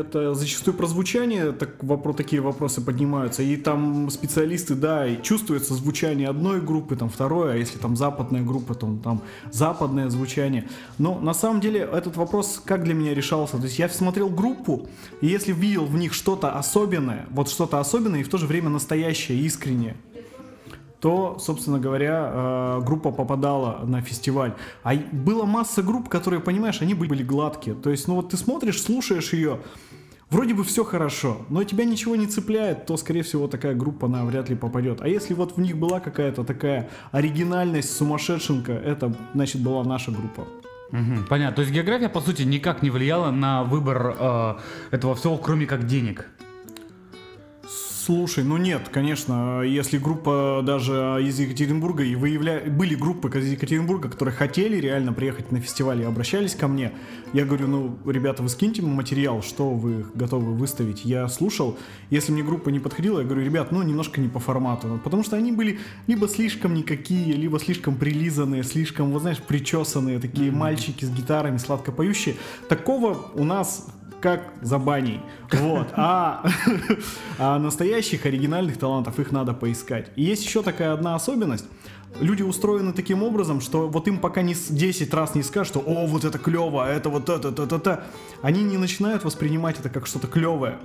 это 0.00 0.34
зачастую 0.34 0.74
про 0.76 0.86
звучание 0.86 1.52
вопро- 1.82 2.14
такие 2.14 2.40
вопросы 2.42 2.80
поднимаются. 2.80 3.42
И 3.42 3.56
там 3.56 4.10
специалисты, 4.10 4.74
да, 4.74 5.06
и 5.06 5.22
чувствуется 5.22 5.74
звучание 5.74 6.28
одной 6.28 6.60
группы, 6.60 6.96
там 6.96 7.08
второй, 7.08 7.54
а 7.54 7.56
если 7.56 7.78
там 7.78 7.96
западная 7.96 8.42
группа, 8.42 8.74
то 8.74 8.98
там 9.02 9.22
западное 9.52 10.10
звучание. 10.10 10.68
Но 10.98 11.18
на 11.18 11.34
самом 11.34 11.60
деле 11.60 11.80
этот 11.80 12.16
вопрос 12.16 12.60
как 12.64 12.84
для 12.84 12.94
меня 12.94 13.14
решался? 13.14 13.56
То 13.58 13.64
есть 13.64 13.78
я 13.78 13.88
смотрел 13.88 14.28
группу, 14.28 14.88
и 15.20 15.26
если 15.26 15.52
видел 15.52 15.84
в 15.86 15.96
них 15.96 16.12
что-то 16.12 16.52
особенное, 16.52 17.26
вот 17.30 17.48
что-то 17.48 17.80
особенное 17.80 18.20
и 18.20 18.22
в 18.22 18.28
то 18.28 18.38
же 18.38 18.46
время 18.46 18.68
настоящее, 18.68 19.38
искреннее, 19.38 19.96
то, 21.00 21.38
собственно 21.38 21.78
говоря, 21.78 22.30
э, 22.32 22.80
группа 22.84 23.10
попадала 23.10 23.84
на 23.84 24.00
фестиваль. 24.00 24.54
А 24.82 24.94
была 24.94 25.44
масса 25.44 25.82
групп, 25.82 26.08
которые, 26.08 26.40
понимаешь, 26.40 26.80
они 26.80 26.94
были 26.94 27.22
гладкие. 27.22 27.76
То 27.76 27.90
есть, 27.90 28.08
ну 28.08 28.16
вот 28.16 28.30
ты 28.30 28.36
смотришь, 28.36 28.82
слушаешь 28.82 29.32
ее, 29.32 29.60
вроде 30.30 30.54
бы 30.54 30.64
все 30.64 30.84
хорошо, 30.84 31.46
но 31.48 31.64
тебя 31.64 31.84
ничего 31.84 32.16
не 32.16 32.26
цепляет, 32.26 32.86
то, 32.86 32.96
скорее 32.96 33.22
всего, 33.22 33.48
такая 33.48 33.74
группа, 33.74 34.06
она 34.06 34.24
вряд 34.24 34.48
ли 34.48 34.56
попадет. 34.56 35.00
А 35.00 35.08
если 35.08 35.34
вот 35.34 35.56
в 35.56 35.60
них 35.60 35.76
была 35.76 36.00
какая-то 36.00 36.44
такая 36.44 36.88
оригинальность, 37.12 37.96
сумасшедшенка, 37.96 38.72
это, 38.72 39.14
значит, 39.34 39.62
была 39.62 39.84
наша 39.84 40.10
группа. 40.10 40.46
Мгм, 40.92 41.26
понятно. 41.28 41.56
То 41.56 41.62
есть 41.62 41.74
география, 41.74 42.08
по 42.08 42.20
сути, 42.20 42.42
никак 42.42 42.82
не 42.82 42.90
влияла 42.90 43.30
на 43.30 43.64
выбор 43.64 44.14
э, 44.18 44.54
этого 44.92 45.14
всего, 45.14 45.36
кроме 45.36 45.66
как 45.66 45.86
денег. 45.86 46.28
Слушай, 48.06 48.44
ну 48.44 48.56
нет, 48.56 48.88
конечно, 48.88 49.62
если 49.62 49.98
группа 49.98 50.62
даже 50.64 51.18
из 51.20 51.40
Екатеринбурга, 51.40 52.04
и 52.04 52.14
выявля... 52.14 52.62
были 52.64 52.94
группы 52.94 53.36
из 53.36 53.50
Екатеринбурга, 53.50 54.08
которые 54.08 54.32
хотели 54.32 54.76
реально 54.76 55.12
приехать 55.12 55.50
на 55.50 55.60
фестиваль 55.60 56.02
и 56.02 56.04
обращались 56.04 56.54
ко 56.54 56.68
мне, 56.68 56.92
я 57.32 57.44
говорю, 57.44 57.66
ну, 57.66 57.98
ребята, 58.06 58.44
вы 58.44 58.48
скиньте 58.48 58.80
мне 58.80 58.92
материал, 58.92 59.42
что 59.42 59.70
вы 59.70 60.06
готовы 60.14 60.54
выставить. 60.54 61.04
Я 61.04 61.28
слушал, 61.28 61.76
если 62.10 62.30
мне 62.30 62.44
группа 62.44 62.68
не 62.68 62.78
подходила, 62.78 63.18
я 63.18 63.24
говорю, 63.26 63.44
ребят, 63.44 63.72
ну, 63.72 63.82
немножко 63.82 64.20
не 64.20 64.28
по 64.28 64.38
формату, 64.38 64.86
Ну, 64.86 64.98
потому 64.98 65.24
что 65.24 65.34
они 65.34 65.50
были 65.50 65.80
либо 66.06 66.28
слишком 66.28 66.74
никакие, 66.74 67.32
либо 67.32 67.58
слишком 67.58 67.96
прилизанные, 67.96 68.62
слишком, 68.62 69.10
вот 69.10 69.22
знаешь, 69.22 69.38
причесанные, 69.38 70.20
такие 70.20 70.52
мальчики 70.52 71.04
с 71.04 71.10
гитарами, 71.10 71.56
сладко 71.56 71.90
поющие. 71.90 72.36
Такого 72.68 73.32
у 73.34 73.42
нас 73.42 73.88
как 74.26 74.52
за 74.60 74.78
баней. 74.80 75.20
Вот. 75.52 75.86
А, 75.92 76.44
а 77.38 77.60
настоящих 77.60 78.26
оригинальных 78.26 78.76
талантов 78.76 79.20
их 79.20 79.30
надо 79.30 79.52
поискать. 79.52 80.10
И 80.16 80.22
есть 80.24 80.44
еще 80.44 80.64
такая 80.64 80.92
одна 80.92 81.14
особенность. 81.14 81.66
Люди 82.18 82.42
устроены 82.42 82.92
таким 82.92 83.22
образом, 83.22 83.60
что 83.60 83.86
вот 83.86 84.08
им 84.08 84.18
пока 84.18 84.42
не 84.42 84.54
с- 84.54 84.68
10 84.68 85.14
раз 85.14 85.36
не 85.36 85.44
скажут, 85.44 85.68
что 85.68 85.80
«О, 85.80 86.06
вот 86.06 86.24
это 86.24 86.38
клево, 86.38 86.84
а 86.84 86.88
это 86.88 87.08
вот 87.08 87.28
это, 87.28 87.48
это, 87.50 87.62
это, 87.64 87.76
это», 87.76 88.04
они 88.42 88.64
не 88.64 88.78
начинают 88.78 89.22
воспринимать 89.22 89.78
это 89.78 89.90
как 89.90 90.08
что-то 90.08 90.26
клевое. 90.26 90.78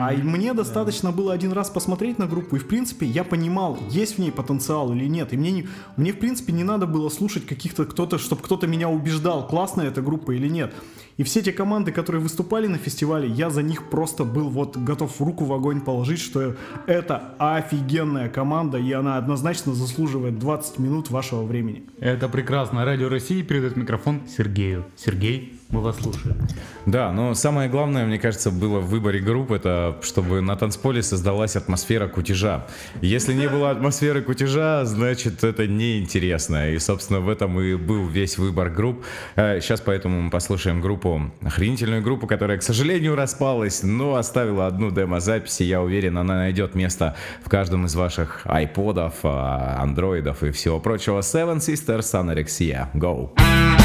А 0.00 0.14
и 0.14 0.22
мне 0.22 0.54
достаточно 0.54 1.12
было 1.12 1.34
один 1.34 1.52
раз 1.52 1.68
посмотреть 1.68 2.18
на 2.18 2.26
группу, 2.26 2.56
и 2.56 2.58
в 2.58 2.68
принципе 2.68 3.04
я 3.04 3.22
понимал, 3.24 3.76
есть 3.90 4.14
в 4.14 4.18
ней 4.18 4.32
потенциал 4.32 4.92
или 4.94 5.06
нет. 5.06 5.34
И 5.34 5.36
мне, 5.36 5.50
не, 5.50 5.68
мне 5.96 6.12
в 6.12 6.18
принципе 6.18 6.54
не 6.54 6.64
надо 6.64 6.86
было 6.86 7.10
слушать 7.10 7.44
каких-то 7.44 7.84
кто-то, 7.84 8.16
чтобы 8.16 8.40
кто-то 8.42 8.66
меня 8.66 8.88
убеждал, 8.88 9.46
классная 9.46 9.88
эта 9.88 10.00
группа 10.00 10.30
или 10.30 10.48
нет. 10.48 10.72
И 11.18 11.24
все 11.24 11.42
те 11.42 11.52
команды, 11.52 11.90
которые 11.90 12.22
выступали 12.22 12.68
на 12.68 12.78
фестивале, 12.78 13.28
я 13.28 13.50
за 13.50 13.60
них 13.62 13.90
просто 13.90 14.22
был 14.24 14.48
вот 14.48 14.76
готов 14.76 15.20
руку 15.20 15.44
в 15.44 15.52
огонь 15.52 15.80
положить, 15.80 16.20
что 16.20 16.54
это 16.86 17.34
офигенная 17.38 18.28
команда, 18.28 18.78
и 18.78 18.92
она 18.92 19.16
однозначно 19.16 19.74
заслуживает 19.74 20.38
20 20.38 20.78
минут 20.78 21.10
вашего 21.10 21.42
времени. 21.42 21.82
Это 21.98 22.28
прекрасно. 22.28 22.84
Радио 22.84 23.08
России 23.08 23.42
передает 23.42 23.76
микрофон 23.76 24.20
Сергею. 24.28 24.84
Сергей, 24.96 25.57
мы 25.70 25.80
вас 25.80 25.96
слушаем. 25.98 26.36
Да, 26.86 27.12
но 27.12 27.34
самое 27.34 27.68
главное, 27.68 28.06
мне 28.06 28.18
кажется, 28.18 28.50
было 28.50 28.80
в 28.80 28.88
выборе 28.88 29.20
групп, 29.20 29.52
это 29.52 29.98
чтобы 30.02 30.40
на 30.40 30.56
танцполе 30.56 31.02
создалась 31.02 31.56
атмосфера 31.56 32.08
кутежа. 32.08 32.66
Если 33.02 33.34
не 33.34 33.48
было 33.48 33.70
атмосферы 33.70 34.22
кутежа, 34.22 34.84
значит 34.84 35.44
это 35.44 35.66
неинтересно. 35.66 36.70
И, 36.70 36.78
собственно, 36.78 37.20
в 37.20 37.28
этом 37.28 37.60
и 37.60 37.74
был 37.74 38.06
весь 38.06 38.38
выбор 38.38 38.70
групп. 38.70 39.04
Э, 39.36 39.60
Сейчас 39.60 39.80
поэтому 39.80 40.22
мы 40.22 40.30
послушаем 40.30 40.80
группу, 40.80 41.30
охренительную 41.42 42.02
группу, 42.02 42.26
которая, 42.26 42.58
к 42.58 42.62
сожалению, 42.62 43.14
распалась, 43.14 43.82
но 43.82 44.14
оставила 44.14 44.66
одну 44.66 44.90
демо-запись, 44.90 45.60
и 45.60 45.64
я 45.64 45.82
уверен, 45.82 46.16
она 46.16 46.36
найдет 46.36 46.74
место 46.74 47.16
в 47.44 47.50
каждом 47.50 47.86
из 47.86 47.94
ваших 47.94 48.42
айподов, 48.44 49.14
а, 49.22 49.76
андроидов 49.80 50.42
и 50.42 50.50
всего 50.50 50.80
прочего. 50.80 51.20
Seven 51.20 51.58
Sisters 51.58 52.14
Anorexia. 52.14 52.88
Go! 52.94 53.30
Glass 53.36 53.77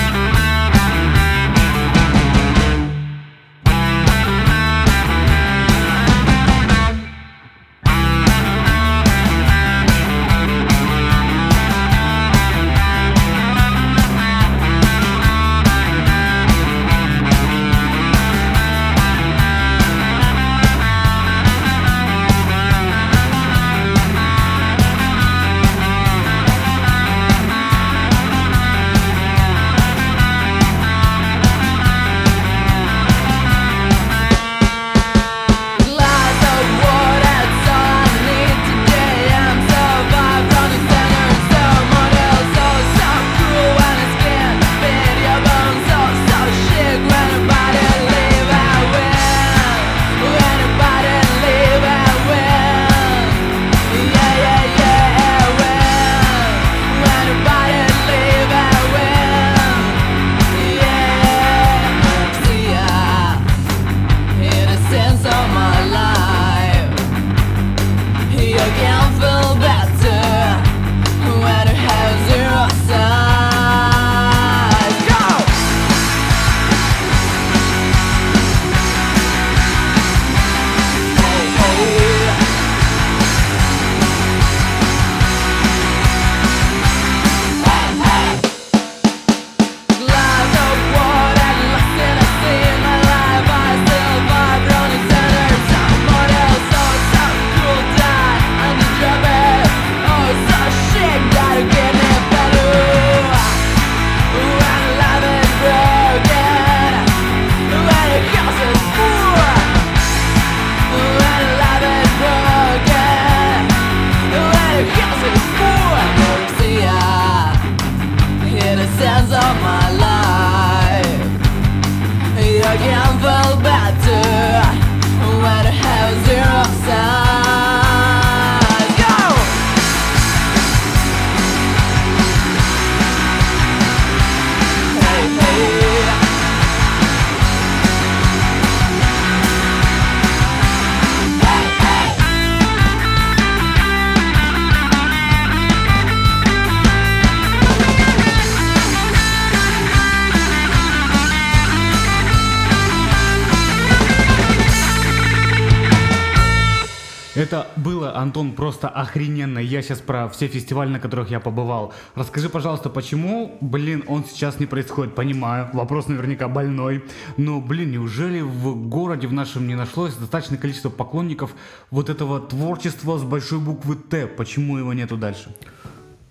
Это 157.35 157.65
было, 157.75 158.15
Антон, 158.15 158.51
просто 158.51 158.87
охрененно. 158.87 159.57
Я 159.57 159.81
сейчас 159.81 159.99
про 159.99 160.29
все 160.29 160.47
фестивали, 160.47 160.89
на 160.89 160.99
которых 160.99 161.31
я 161.31 161.39
побывал. 161.39 161.91
Расскажи, 162.13 162.47
пожалуйста, 162.47 162.91
почему, 162.91 163.57
блин, 163.59 164.03
он 164.07 164.23
сейчас 164.23 164.59
не 164.59 164.67
происходит? 164.67 165.15
Понимаю, 165.15 165.67
вопрос 165.73 166.07
наверняка 166.07 166.47
больной. 166.47 167.03
Но, 167.37 167.59
блин, 167.59 167.91
неужели 167.91 168.41
в 168.41 168.75
городе 168.87 169.25
в 169.25 169.33
нашем 169.33 169.65
не 169.65 169.73
нашлось 169.73 170.13
достаточное 170.13 170.59
количество 170.59 170.89
поклонников 170.89 171.55
вот 171.89 172.09
этого 172.09 172.39
творчества 172.39 173.17
с 173.17 173.23
большой 173.23 173.59
буквы 173.59 173.95
Т? 173.95 174.27
Почему 174.27 174.77
его 174.77 174.93
нету 174.93 175.17
дальше? 175.17 175.55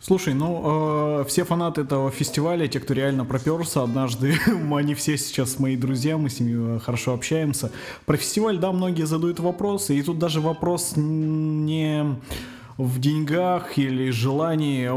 Слушай, 0.04 0.34
ну, 0.34 1.20
э, 1.20 1.24
все 1.28 1.44
фанаты 1.44 1.82
этого 1.82 2.10
фестиваля, 2.10 2.66
те, 2.66 2.80
кто 2.80 2.92
реально 2.92 3.24
проперся 3.24 3.84
однажды, 3.84 4.34
они 4.72 4.94
все 4.94 5.16
сейчас 5.16 5.60
мои 5.60 5.76
друзья, 5.76 6.18
мы 6.18 6.28
с 6.28 6.40
ними 6.40 6.76
э, 6.76 6.80
хорошо 6.80 7.14
общаемся. 7.14 7.70
Про 8.04 8.16
фестиваль, 8.16 8.58
да, 8.58 8.72
многие 8.72 9.06
задают 9.06 9.38
вопросы, 9.38 9.96
и 9.96 10.02
тут 10.02 10.18
даже 10.18 10.40
вопрос 10.40 10.94
не 10.96 12.16
в 12.78 12.98
деньгах 12.98 13.78
или 13.78 14.10
желании. 14.10 14.88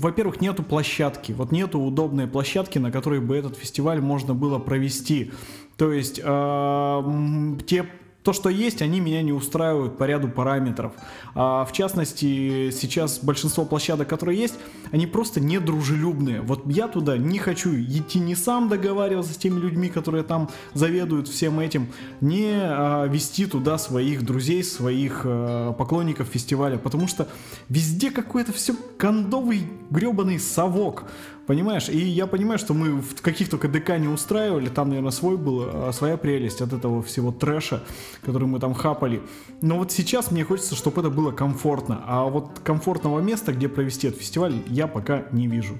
Во-первых, 0.00 0.40
нету 0.40 0.62
площадки. 0.62 1.32
Вот 1.32 1.52
нету 1.52 1.78
удобной 1.78 2.26
площадки, 2.26 2.78
на 2.78 2.90
которой 2.90 3.20
бы 3.20 3.36
этот 3.36 3.58
фестиваль 3.58 4.00
можно 4.00 4.32
было 4.32 4.58
провести. 4.58 5.30
То 5.76 5.92
есть 5.92 6.18
э, 6.24 7.56
те 7.66 7.86
то, 8.24 8.32
что 8.32 8.48
есть, 8.48 8.80
они 8.80 9.00
меня 9.00 9.20
не 9.20 9.32
устраивают 9.32 9.98
по 9.98 10.04
ряду 10.04 10.28
параметров. 10.28 10.92
А, 11.34 11.66
в 11.66 11.72
частности, 11.72 12.70
сейчас 12.70 13.18
большинство 13.18 13.66
площадок, 13.66 14.08
которые 14.08 14.40
есть, 14.40 14.54
они 14.92 15.06
просто 15.06 15.40
недружелюбные. 15.40 16.40
Вот 16.40 16.62
я 16.64 16.88
туда 16.88 17.18
не 17.18 17.38
хочу 17.38 17.74
идти 17.74 18.18
не 18.18 18.34
сам 18.34 18.70
договариваться 18.70 19.34
с 19.34 19.36
теми 19.36 19.60
людьми, 19.60 19.90
которые 19.90 20.24
там 20.24 20.48
заведуют 20.72 21.28
всем 21.28 21.60
этим, 21.60 21.88
не 22.22 22.50
а, 22.54 23.06
вести 23.06 23.44
туда 23.44 23.76
своих 23.76 24.24
друзей, 24.24 24.64
своих 24.64 25.20
а, 25.24 25.74
поклонников 25.74 26.28
фестиваля, 26.28 26.78
потому 26.78 27.06
что 27.06 27.28
везде 27.68 28.10
какой-то 28.10 28.54
все 28.54 28.74
кондовый 28.96 29.68
гребаный 29.90 30.38
совок. 30.38 31.04
Понимаешь? 31.46 31.90
И 31.90 31.98
я 31.98 32.26
понимаю, 32.26 32.58
что 32.58 32.72
мы 32.72 33.02
в 33.02 33.20
каких 33.20 33.50
только 33.50 33.68
ДК 33.68 33.98
не 33.98 34.08
устраивали, 34.08 34.70
там, 34.70 34.88
наверное, 34.88 35.10
свой 35.10 35.36
был, 35.36 35.64
а, 35.66 35.92
своя 35.92 36.16
прелесть 36.16 36.62
от 36.62 36.72
этого 36.72 37.02
всего 37.02 37.32
трэша, 37.32 37.82
который 38.22 38.48
мы 38.48 38.60
там 38.60 38.74
хапали. 38.74 39.22
Но 39.60 39.78
вот 39.78 39.92
сейчас 39.92 40.30
мне 40.30 40.44
хочется, 40.44 40.74
чтобы 40.74 41.00
это 41.00 41.10
было 41.10 41.32
комфортно. 41.32 42.02
А 42.06 42.24
вот 42.24 42.60
комфортного 42.64 43.20
места, 43.20 43.52
где 43.52 43.68
провести 43.68 44.08
этот 44.08 44.20
фестиваль, 44.20 44.54
я 44.66 44.86
пока 44.86 45.24
не 45.32 45.46
вижу. 45.46 45.78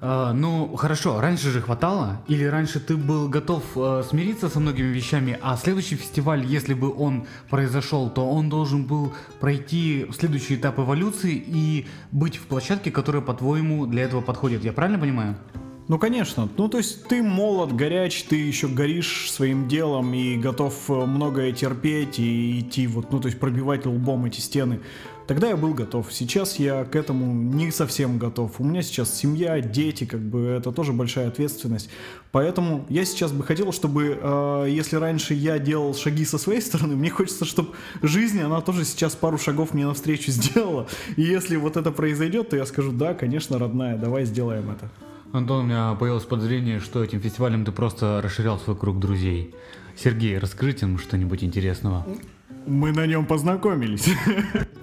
А, 0.00 0.32
ну, 0.32 0.76
хорошо, 0.76 1.20
раньше 1.20 1.50
же 1.50 1.60
хватало? 1.60 2.22
Или 2.28 2.44
раньше 2.44 2.78
ты 2.78 2.96
был 2.96 3.28
готов 3.28 3.64
э, 3.74 4.02
смириться 4.08 4.48
со 4.48 4.60
многими 4.60 4.86
вещами, 4.86 5.36
а 5.42 5.56
следующий 5.56 5.96
фестиваль, 5.96 6.44
если 6.44 6.74
бы 6.74 6.94
он 6.94 7.26
произошел, 7.50 8.08
то 8.08 8.28
он 8.28 8.48
должен 8.48 8.84
был 8.84 9.12
пройти 9.40 10.06
следующий 10.16 10.54
этап 10.54 10.78
эволюции 10.78 11.34
и 11.34 11.86
быть 12.12 12.36
в 12.36 12.46
площадке, 12.46 12.92
которая, 12.92 13.22
по-твоему, 13.22 13.86
для 13.86 14.04
этого 14.04 14.20
подходит. 14.20 14.62
Я 14.62 14.72
правильно 14.72 15.00
понимаю? 15.00 15.36
Ну, 15.88 15.98
конечно. 15.98 16.50
Ну, 16.58 16.68
то 16.68 16.76
есть 16.76 17.04
ты 17.04 17.22
молод, 17.22 17.74
горяч, 17.74 18.24
ты 18.24 18.36
еще 18.36 18.68
горишь 18.68 19.30
своим 19.32 19.68
делом 19.68 20.12
и 20.12 20.36
готов 20.36 20.74
э, 20.90 20.92
многое 20.92 21.52
терпеть 21.52 22.18
и 22.18 22.60
идти 22.60 22.86
вот, 22.86 23.10
ну, 23.10 23.20
то 23.20 23.28
есть 23.28 23.40
пробивать 23.40 23.86
лбом 23.86 24.26
эти 24.26 24.40
стены. 24.40 24.80
Тогда 25.26 25.48
я 25.48 25.56
был 25.56 25.72
готов. 25.72 26.12
Сейчас 26.12 26.58
я 26.58 26.84
к 26.84 26.94
этому 26.94 27.32
не 27.32 27.70
совсем 27.70 28.18
готов. 28.18 28.60
У 28.60 28.64
меня 28.64 28.82
сейчас 28.82 29.14
семья, 29.14 29.60
дети, 29.60 30.04
как 30.04 30.20
бы 30.20 30.40
это 30.40 30.72
тоже 30.72 30.92
большая 30.92 31.28
ответственность. 31.28 31.88
Поэтому 32.32 32.84
я 32.90 33.06
сейчас 33.06 33.32
бы 33.32 33.42
хотел, 33.42 33.72
чтобы, 33.72 34.18
э, 34.20 34.66
если 34.68 34.96
раньше 34.96 35.32
я 35.32 35.58
делал 35.58 35.94
шаги 35.94 36.26
со 36.26 36.36
своей 36.36 36.60
стороны, 36.60 36.96
мне 36.96 37.08
хочется, 37.08 37.46
чтобы 37.46 37.70
жизнь, 38.02 38.42
она 38.42 38.60
тоже 38.60 38.84
сейчас 38.84 39.14
пару 39.14 39.38
шагов 39.38 39.72
мне 39.72 39.86
навстречу 39.86 40.30
сделала. 40.32 40.86
И 41.16 41.22
если 41.22 41.56
вот 41.56 41.78
это 41.78 41.92
произойдет, 41.92 42.50
то 42.50 42.56
я 42.56 42.66
скажу, 42.66 42.92
да, 42.92 43.14
конечно, 43.14 43.58
родная, 43.58 43.96
давай 43.96 44.26
сделаем 44.26 44.70
это. 44.70 44.90
Антон, 45.32 45.64
у 45.64 45.68
меня 45.68 45.94
появилось 45.94 46.24
подозрение, 46.24 46.80
что 46.80 47.04
этим 47.04 47.20
фестивалем 47.20 47.64
ты 47.64 47.72
просто 47.72 48.20
расширял 48.22 48.58
свой 48.58 48.76
круг 48.76 48.98
друзей. 48.98 49.54
Сергей, 49.96 50.38
расскажите 50.38 50.86
нам 50.86 50.98
что-нибудь 50.98 51.44
интересного. 51.44 52.06
Мы 52.66 52.92
на 52.92 53.06
нем 53.06 53.26
познакомились. 53.26 54.08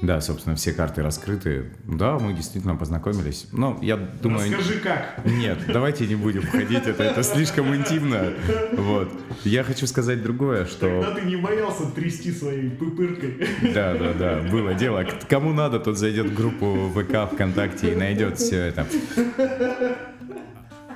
Да, 0.00 0.20
собственно, 0.20 0.54
все 0.54 0.72
карты 0.72 1.02
раскрыты. 1.02 1.72
Да, 1.84 2.18
мы 2.18 2.32
действительно 2.32 2.76
познакомились. 2.76 3.48
Но 3.52 3.78
я 3.82 3.96
думаю... 3.96 4.50
как. 4.82 5.24
Нет, 5.24 5.58
давайте 5.66 6.06
не 6.06 6.14
будем 6.14 6.42
входить, 6.42 6.86
это, 6.86 7.02
это 7.02 7.22
слишком 7.22 7.74
интимно. 7.74 8.32
Вот. 8.72 9.10
Я 9.44 9.64
хочу 9.64 9.86
сказать 9.86 10.22
другое, 10.22 10.66
что... 10.66 11.14
ты 11.14 11.22
не 11.22 11.36
боялся 11.36 11.86
трясти 11.86 12.30
своей 12.32 12.70
пыпыркой. 12.70 13.48
Да, 13.74 13.94
да, 13.94 14.12
да, 14.12 14.42
было 14.50 14.74
дело. 14.74 15.04
Кому 15.28 15.52
надо, 15.52 15.80
тот 15.80 15.98
зайдет 15.98 16.26
в 16.26 16.34
группу 16.34 16.90
ВК 16.94 17.32
ВКонтакте 17.32 17.92
и 17.92 17.96
найдет 17.96 18.38
все 18.38 18.58
это. 18.58 18.86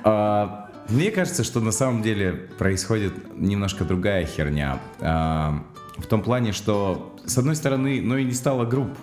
А, 0.05 0.69
мне 0.89 1.11
кажется, 1.11 1.43
что 1.43 1.59
на 1.59 1.71
самом 1.71 2.01
деле 2.01 2.33
происходит 2.57 3.13
немножко 3.37 3.83
другая 3.83 4.25
херня. 4.25 4.79
А, 4.99 5.63
в 6.03 6.07
том 6.07 6.21
плане, 6.21 6.51
что 6.51 7.15
с 7.25 7.37
одной 7.37 7.55
стороны, 7.55 8.01
ну 8.01 8.17
и 8.17 8.25
не 8.25 8.33
стало 8.33 8.65
групп. 8.65 8.97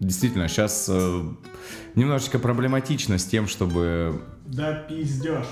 Действительно, 0.00 0.48
сейчас 0.48 0.88
немножечко 1.94 2.38
проблематично 2.38 3.18
с 3.18 3.24
тем, 3.24 3.46
чтобы... 3.48 4.22
Да 4.46 4.72
пиздешь. 4.72 5.46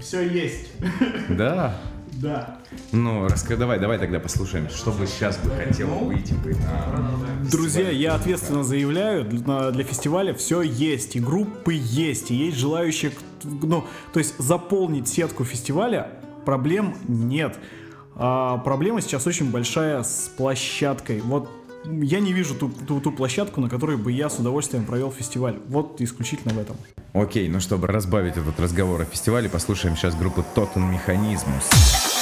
Все 0.00 0.26
есть. 0.26 0.72
Да, 1.28 1.76
Да. 2.14 2.58
ну, 2.92 3.28
раска... 3.28 3.56
давай, 3.56 3.78
давай 3.78 3.98
тогда 3.98 4.18
послушаем, 4.18 4.68
что 4.70 4.90
бы 4.90 5.06
сейчас 5.06 5.38
бы 5.38 5.50
хотел 5.50 5.88
выйти 5.88 6.32
бы 6.32 6.54
на... 6.54 7.48
Друзья, 7.50 7.88
я 7.90 8.14
ответственно 8.14 8.64
заявляю, 8.64 9.24
для, 9.24 9.70
для 9.70 9.84
фестиваля 9.84 10.34
все 10.34 10.62
есть, 10.62 11.16
и 11.16 11.20
группы 11.20 11.74
есть, 11.74 12.30
и 12.30 12.34
есть 12.34 12.56
желающие, 12.56 13.12
ну, 13.44 13.84
то 14.12 14.18
есть 14.18 14.34
заполнить 14.38 15.08
сетку 15.08 15.44
фестиваля, 15.44 16.10
проблем 16.44 16.96
нет. 17.06 17.58
А, 18.22 18.58
проблема 18.58 19.00
сейчас 19.00 19.26
очень 19.26 19.50
большая 19.50 20.02
с 20.02 20.30
площадкой. 20.36 21.22
Вот 21.22 21.48
я 21.86 22.20
не 22.20 22.34
вижу 22.34 22.54
ту, 22.54 22.68
ту, 22.68 23.00
ту 23.00 23.12
площадку, 23.12 23.62
на 23.62 23.70
которой 23.70 23.96
бы 23.96 24.12
я 24.12 24.28
с 24.28 24.38
удовольствием 24.38 24.84
провел 24.84 25.10
фестиваль. 25.10 25.58
Вот 25.68 26.02
исключительно 26.02 26.52
в 26.52 26.58
этом. 26.58 26.76
Окей, 27.14 27.48
ну 27.48 27.60
чтобы 27.60 27.86
разбавить 27.86 28.36
этот 28.36 28.60
разговор 28.60 29.00
о 29.00 29.04
фестивале, 29.06 29.48
послушаем 29.48 29.96
сейчас 29.96 30.14
группу 30.14 30.44
Totten 30.54 30.94
Mechanismus. 30.94 32.19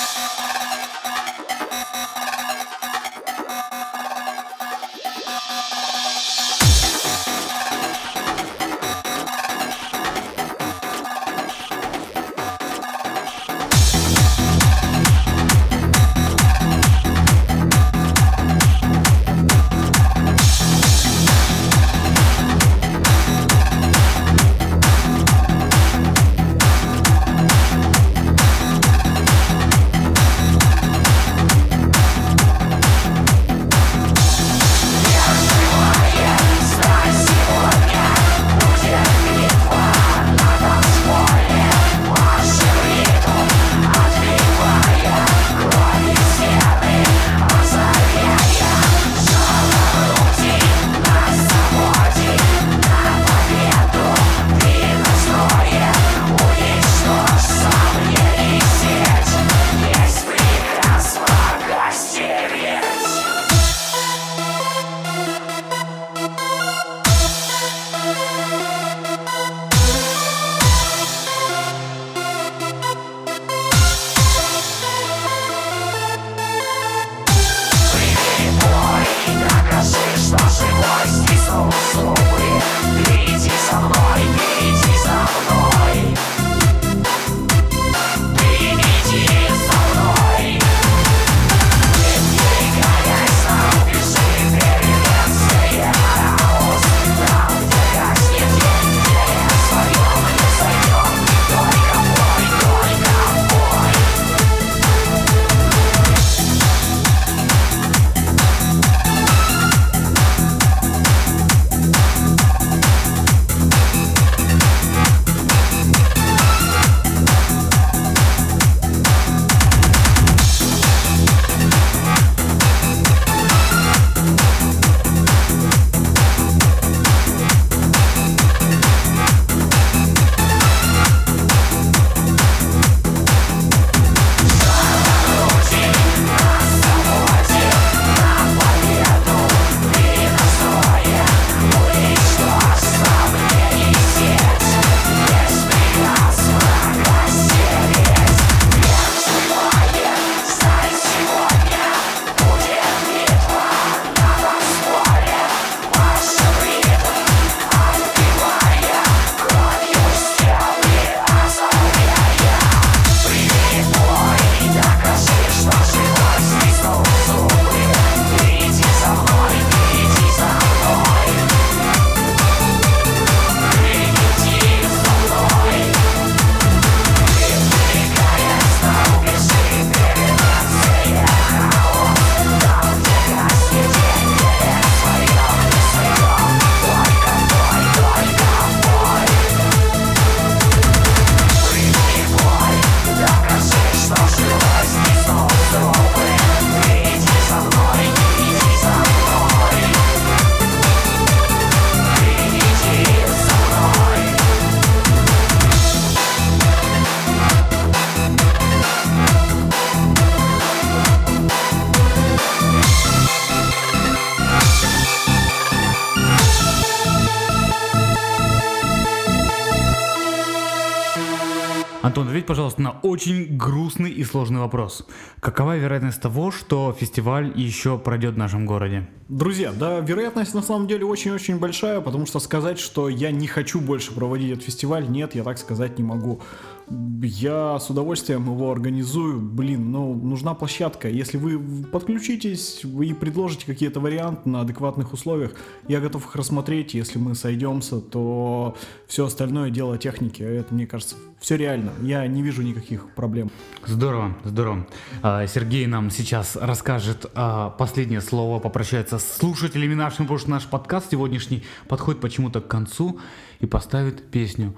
Пожалуйста, 222.49 222.81
на 222.81 222.93
очень 223.03 223.59
грустный 223.59 224.11
и 224.11 224.25
сложный 224.25 224.61
вопрос. 224.61 225.07
Какова 225.41 225.77
вероятность 225.77 226.21
того, 226.23 226.51
что 226.51 226.97
фестиваль 226.99 227.53
еще 227.55 227.99
пройдет 227.99 228.35
в 228.35 228.39
нашем 228.39 228.65
городе? 228.65 229.07
Друзья, 229.29 229.71
да, 229.71 230.01
вероятность 230.01 230.55
на 230.55 230.63
самом 230.63 230.87
деле 230.87 231.05
очень-очень 231.05 231.59
большая, 231.59 232.01
потому 232.01 232.25
что 232.25 232.41
сказать, 232.41 232.79
что 232.79 233.11
я 233.11 233.31
не 233.31 233.47
хочу 233.47 233.81
больше 233.81 234.15
проводить 234.15 234.53
этот 234.53 234.65
фестиваль, 234.65 235.07
нет, 235.11 235.35
я 235.35 235.45
так 235.45 235.59
сказать 235.59 235.99
не 235.99 236.05
могу. 236.05 236.41
Я 236.91 237.79
с 237.79 237.91
удовольствием 237.91 238.45
его 238.45 238.71
организую. 238.71 239.41
Блин, 239.41 239.91
ну, 239.91 240.15
нужна 240.15 240.55
площадка. 240.55 241.09
Если 241.09 241.37
вы 241.37 241.85
подключитесь 241.85 242.83
и 242.85 243.13
предложите 243.13 243.67
какие-то 243.67 244.01
варианты 244.01 244.49
на 244.49 244.63
адекватных 244.63 245.13
условиях, 245.13 245.53
я 245.87 246.01
готов 246.01 246.27
их 246.27 246.37
рассмотреть. 246.37 246.95
Если 246.95 247.19
мы 247.19 247.35
сойдемся, 247.35 248.01
то 248.01 248.77
все 249.07 249.27
остальное 249.27 249.71
дело 249.71 249.99
техники. 249.99 250.43
Это, 250.43 250.73
мне 250.73 250.87
кажется, 250.87 251.17
все 251.41 251.57
реально. 251.57 251.93
Я 252.01 252.27
не 252.27 252.43
вижу 252.43 252.63
никаких 252.63 253.11
проблем. 253.15 253.51
Здорово, 253.85 254.37
здорово. 254.45 254.87
А, 255.23 255.47
Сергей 255.47 255.87
нам 255.87 256.11
сейчас 256.11 256.57
расскажет 256.57 257.27
а, 257.35 257.71
последнее 257.71 258.21
слово, 258.21 258.61
попрощается 258.61 259.19
с 259.19 259.37
слушателями 259.37 259.95
нашими, 259.95 260.25
потому 260.25 260.39
что 260.39 260.51
наш 260.51 260.67
подкаст 260.67 261.11
сегодняшний 261.11 261.65
подходит 261.89 262.21
почему-то 262.21 262.61
к 262.61 262.69
концу 262.69 263.21
и 263.61 263.67
поставит 263.67 264.31
песню. 264.31 264.75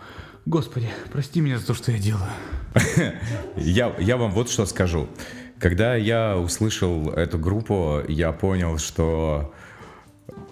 Господи, 0.47 0.89
прости 1.13 1.41
меня 1.41 1.59
за 1.59 1.67
то, 1.67 1.75
что 1.75 1.93
я 1.93 1.99
делаю. 1.99 2.31
Я, 3.57 3.95
я 3.99 4.17
вам 4.17 4.31
вот 4.31 4.49
что 4.49 4.65
скажу. 4.65 5.09
Когда 5.59 5.97
я 5.97 6.39
услышал 6.39 7.11
эту 7.11 7.39
группу, 7.39 8.01
я 8.09 8.33
понял, 8.33 8.79
что 8.79 9.53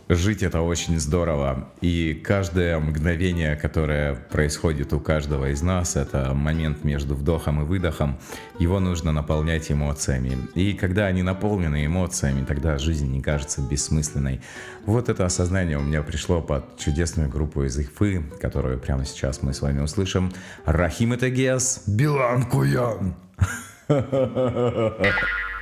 жить 0.08 0.42
это 0.42 0.62
очень 0.62 0.98
здорово. 0.98 1.68
И 1.80 2.14
каждое 2.14 2.78
мгновение, 2.78 3.56
которое 3.56 4.14
происходит 4.14 4.92
у 4.92 5.00
каждого 5.00 5.50
из 5.50 5.62
нас, 5.62 5.96
это 5.96 6.32
момент 6.34 6.84
между 6.84 7.14
вдохом 7.14 7.62
и 7.62 7.64
выдохом, 7.64 8.18
его 8.58 8.80
нужно 8.80 9.12
наполнять 9.12 9.70
эмоциями. 9.70 10.38
И 10.54 10.72
когда 10.72 11.06
они 11.06 11.22
наполнены 11.22 11.86
эмоциями, 11.86 12.44
тогда 12.44 12.78
жизнь 12.78 13.10
не 13.10 13.20
кажется 13.20 13.60
бессмысленной. 13.60 14.40
Вот 14.86 15.08
это 15.08 15.26
осознание 15.26 15.78
у 15.78 15.82
меня 15.82 16.02
пришло 16.02 16.40
под 16.40 16.78
чудесную 16.78 17.28
группу 17.28 17.64
из 17.64 17.78
Ихфы, 17.78 18.22
которую 18.40 18.78
прямо 18.78 19.04
сейчас 19.04 19.42
мы 19.42 19.52
с 19.52 19.60
вами 19.60 19.80
услышим. 19.80 20.32
Рахим 20.64 21.14
Этагес, 21.14 21.82
Билан 21.86 22.44
Куян. 22.44 23.14